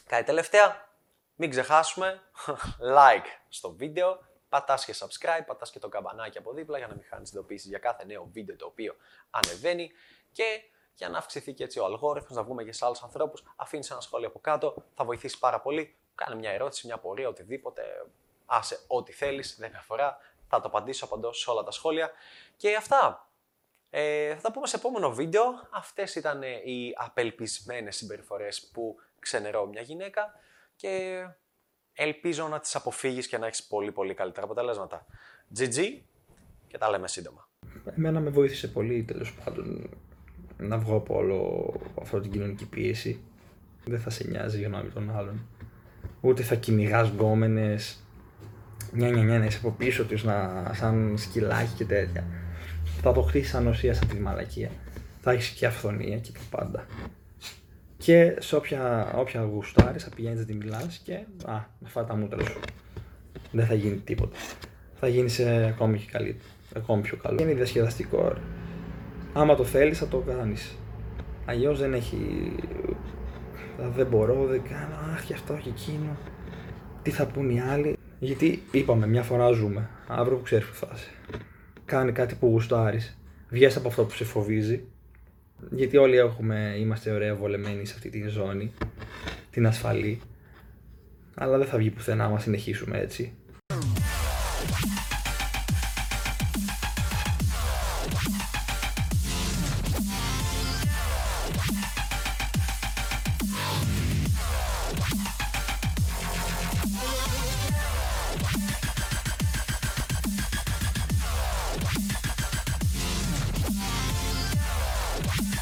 κάτι 0.07 0.23
τελευταία, 0.23 0.89
μην 1.35 1.49
ξεχάσουμε 1.49 2.21
like 2.97 3.27
στο 3.49 3.71
βίντεο, 3.71 4.19
πατάς 4.53 4.85
και 4.85 4.95
subscribe, 4.99 5.43
πατάς 5.45 5.71
και 5.71 5.79
το 5.79 5.89
καμπανάκι 5.89 6.37
από 6.37 6.53
δίπλα 6.53 6.77
για 6.77 6.87
να 6.87 6.93
μην 6.93 7.03
χάνεις 7.09 7.31
ειδοποίησεις 7.31 7.69
για 7.69 7.79
κάθε 7.79 8.05
νέο 8.05 8.29
βίντεο 8.31 8.55
το 8.55 8.65
οποίο 8.65 8.95
ανεβαίνει 9.29 9.91
και 10.31 10.61
για 10.93 11.09
να 11.09 11.17
αυξηθεί 11.17 11.53
και 11.53 11.63
έτσι 11.63 11.79
ο 11.79 11.85
αλγόριθμος, 11.85 12.37
να 12.37 12.43
βγούμε 12.43 12.63
και 12.63 12.71
σε 12.71 12.85
άλλους 12.85 13.03
ανθρώπους, 13.03 13.43
αφήνεις 13.55 13.91
ένα 13.91 14.01
σχόλιο 14.01 14.27
από 14.27 14.39
κάτω, 14.39 14.85
θα 14.95 15.05
βοηθήσεις 15.05 15.37
πάρα 15.37 15.61
πολύ. 15.61 15.95
Κάνε 16.15 16.35
μια 16.35 16.51
ερώτηση, 16.51 16.87
μια 16.87 16.97
πορεία, 16.97 17.27
οτιδήποτε, 17.27 18.05
άσε 18.45 18.79
ό,τι 18.87 19.11
θέλεις, 19.11 19.55
δεν 19.59 19.71
με 19.71 19.77
αφορά, 19.77 20.17
θα 20.47 20.59
το 20.61 20.67
απαντήσω, 20.67 21.05
απαντώ 21.05 21.33
σε 21.33 21.49
όλα 21.49 21.63
τα 21.63 21.71
σχόλια. 21.71 22.11
Και 22.57 22.75
αυτά. 22.75 23.27
Ε, 23.89 24.35
θα 24.35 24.41
τα 24.41 24.51
πούμε 24.51 24.67
σε 24.67 24.75
επόμενο 24.75 25.11
βίντεο. 25.11 25.67
Αυτές 25.71 26.15
ήταν 26.15 26.41
οι 26.41 26.93
απελπισμένες 26.95 27.95
συμπεριφορές 27.95 28.69
που 28.73 28.95
ξενερώ 29.19 29.65
μια 29.65 29.81
γυναίκα 29.81 30.33
και 30.75 31.25
ελπίζω 31.93 32.47
να 32.47 32.59
τις 32.59 32.75
αποφύγεις 32.75 33.27
και 33.27 33.37
να 33.37 33.45
έχεις 33.45 33.63
πολύ 33.63 33.91
πολύ 33.91 34.13
καλύτερα 34.13 34.45
αποτελέσματα. 34.45 35.05
GG 35.57 35.77
και 36.67 36.77
τα 36.77 36.89
λέμε 36.89 37.07
σύντομα. 37.07 37.47
Εμένα 37.97 38.19
με 38.19 38.29
βοήθησε 38.29 38.67
πολύ 38.67 39.03
τέλος 39.03 39.33
πάντων 39.33 39.89
να 40.57 40.77
βγω 40.77 40.95
από 40.95 41.15
όλο 41.15 41.69
αυτή 42.01 42.19
την 42.19 42.31
κοινωνική 42.31 42.65
πίεση. 42.65 43.19
Δεν 43.85 43.99
θα 43.99 44.09
σε 44.09 44.27
νοιάζει 44.27 44.59
η 44.59 44.63
γνώμη 44.63 44.89
των 44.89 45.15
άλλων. 45.15 45.47
Ούτε 46.21 46.43
θα 46.43 46.55
κυνηγάς 46.55 47.09
γκόμενες. 47.09 48.03
Νιά, 48.91 49.09
νιά, 49.09 49.23
νιά, 49.23 49.39
να 49.39 49.45
είσαι 49.45 49.57
από 49.57 49.71
πίσω 49.71 50.05
τους, 50.05 50.23
να, 50.23 50.71
σαν 50.73 51.17
σκυλάκι 51.17 51.73
και 51.75 51.85
τέτοια. 51.85 52.25
Θα 53.01 53.11
το 53.11 53.21
χτίσει 53.21 53.57
ανοσία 53.57 53.93
σαν 53.93 54.07
τη 54.07 54.15
μαλακία. 54.15 54.69
Θα 55.21 55.31
έχεις 55.31 55.49
και 55.49 55.65
αυθονία 55.65 56.17
και 56.17 56.31
τα 56.31 56.57
πάντα. 56.57 56.85
Και 58.03 58.35
σε 58.39 58.55
όποια, 58.55 59.13
όποια 59.15 59.41
γουστάρεις, 59.41 60.03
θα 60.03 60.09
πηγαίνεις 60.15 60.39
να 60.39 60.45
τη 60.45 60.53
μιλάς 60.53 61.01
και. 61.03 61.13
Α, 61.45 61.59
με 61.79 61.87
φάει 61.87 62.05
τα 62.05 62.15
μούτρα 62.15 62.45
σου. 62.45 62.59
Δεν 63.51 63.65
θα 63.65 63.73
γίνει 63.73 63.95
τίποτα. 63.95 64.37
Θα 64.99 65.07
γίνει 65.07 65.29
ακόμη 65.67 65.97
και 65.97 66.09
καλύτερο. 66.11 66.49
Ακόμη 66.75 67.01
πιο 67.01 67.17
καλό. 67.17 67.41
Είναι 67.41 67.53
διασκεδαστικό. 67.53 68.27
Ρε. 68.27 68.39
Άμα 69.33 69.55
το 69.55 69.63
θέλεις, 69.63 69.97
θα 69.97 70.07
το 70.07 70.17
κάνεις. 70.17 70.77
Αλλιώς 71.45 71.79
δεν 71.79 71.93
έχει. 71.93 72.51
Δεν 73.95 74.07
μπορώ, 74.07 74.45
δεν 74.45 74.61
κάνω. 74.63 75.13
Αχ, 75.13 75.25
και 75.25 75.33
αυτό 75.33 75.53
και 75.53 75.69
εκείνο. 75.69 76.17
Τι 77.01 77.11
θα 77.11 77.25
πούν 77.25 77.49
οι 77.49 77.61
άλλοι. 77.61 77.97
Γιατί 78.19 78.63
είπαμε, 78.71 79.07
μια 79.07 79.23
φορά 79.23 79.51
ζούμε. 79.51 79.89
Αύριο 80.07 80.37
που 80.37 80.43
ξέρεις 80.43 80.65
που 80.65 80.75
θα 80.75 80.91
είσαι. 80.93 81.09
Κάνε 81.85 82.11
κάτι 82.11 82.35
που 82.35 82.47
γουστάρεις. 82.47 83.17
Βγες 83.49 83.75
από 83.75 83.87
αυτό 83.87 84.03
που 84.03 84.13
σε 84.13 84.23
φοβίζει 84.23 84.83
γιατί 85.71 85.97
όλοι 85.97 86.17
έχουμε, 86.17 86.75
είμαστε 86.79 87.11
ωραία 87.11 87.35
βολεμένοι 87.35 87.85
σε 87.85 87.93
αυτή 87.95 88.09
τη 88.09 88.27
ζώνη, 88.27 88.71
την 89.51 89.67
ασφαλή, 89.67 90.21
αλλά 91.35 91.57
δεν 91.57 91.67
θα 91.67 91.77
βγει 91.77 91.89
πουθενά 91.89 92.25
άμα 92.25 92.39
συνεχίσουμε 92.39 92.99
έτσι. 92.99 93.33